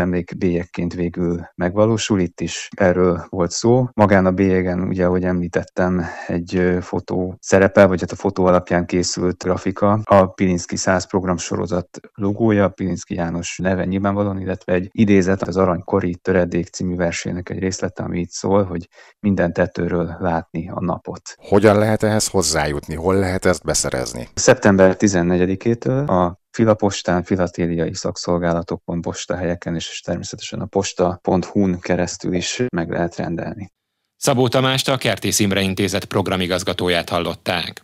emlékbélyekként 0.46 0.94
végül 0.94 1.48
megvalósul. 1.54 2.20
Itt 2.20 2.40
is 2.40 2.68
erről 2.76 3.26
volt 3.28 3.50
szó. 3.50 3.88
Magán 3.92 4.26
a 4.26 4.30
bélyegen, 4.30 4.80
ugye, 4.80 5.04
ahogy 5.04 5.24
említettem, 5.24 6.04
egy 6.26 6.78
fotó 6.80 7.36
szerepel, 7.40 7.88
vagy 7.88 8.00
hát 8.00 8.10
a 8.10 8.16
fotó 8.16 8.44
alapján 8.44 8.86
készült 8.86 9.42
grafika. 9.42 10.00
A 10.04 10.26
Pilinszki 10.26 10.76
100 10.76 11.06
programsorozat 11.06 12.00
logója, 12.14 12.68
Pilinszki 12.68 13.14
János 13.14 13.58
neve 13.62 13.84
nyilvánvalóan, 13.84 14.40
illetve 14.40 14.72
egy 14.72 14.88
idézet 14.92 15.42
az 15.42 15.56
Aranykori 15.56 16.14
Töredék 16.14 16.66
című 16.66 16.96
versének 16.96 17.50
egy 17.50 17.58
részlete, 17.58 18.02
ami 18.02 18.20
itt 18.20 18.30
szól, 18.30 18.64
hogy 18.64 18.88
minden 19.20 19.52
tetőről 19.52 20.16
látni 20.20 20.70
a 20.70 20.80
napot. 20.80 21.22
Hogyan 21.36 21.78
lehet 21.78 22.02
ehhez 22.02 22.28
hozzájutni? 22.28 22.94
Hol 22.94 23.14
lehet 23.14 23.44
ezt 23.44 23.64
beszerezni? 23.64 24.28
Szeptember 24.34 24.96
14-től 24.98 26.06
a 26.06 26.44
filapostán, 26.56 27.22
filatéliai 27.22 27.92
szolgálatokon, 28.12 29.00
postahelyeken 29.00 29.74
és 29.74 30.00
természetesen 30.04 30.60
a 30.60 30.66
posta.hu-n 30.66 31.80
keresztül 31.80 32.34
is 32.34 32.62
meg 32.76 32.90
lehet 32.90 33.16
rendelni. 33.16 33.72
Szabó 34.16 34.48
Tamást 34.48 34.88
a 34.88 34.96
Kertész 34.96 35.38
Imre 35.38 35.60
Intézet 35.60 36.04
programigazgatóját 36.04 37.08
hallották. 37.08 37.82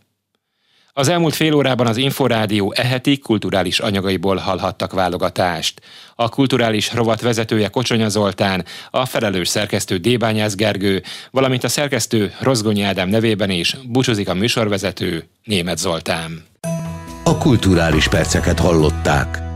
Az 0.92 1.08
elmúlt 1.08 1.34
fél 1.34 1.54
órában 1.54 1.86
az 1.86 1.96
Inforádió 1.96 2.72
eheti 2.76 3.18
kulturális 3.18 3.80
anyagaiból 3.80 4.36
hallhattak 4.36 4.92
válogatást. 4.92 5.80
A 6.14 6.28
kulturális 6.28 6.92
rovat 6.92 7.20
vezetője 7.20 7.68
Kocsonya 7.68 8.08
Zoltán, 8.08 8.64
a 8.90 9.06
felelős 9.06 9.48
szerkesztő 9.48 9.96
Débányász 9.96 10.54
Gergő, 10.54 11.02
valamint 11.30 11.64
a 11.64 11.68
szerkesztő 11.68 12.32
Rozgonyi 12.40 12.82
Ádám 12.82 13.08
nevében 13.08 13.50
is 13.50 13.76
búcsúzik 13.86 14.28
a 14.28 14.34
műsorvezető 14.34 15.28
Német 15.44 15.78
Zoltán. 15.78 16.50
A 17.24 17.38
kulturális 17.38 18.08
perceket 18.08 18.58
hallották. 18.58 19.51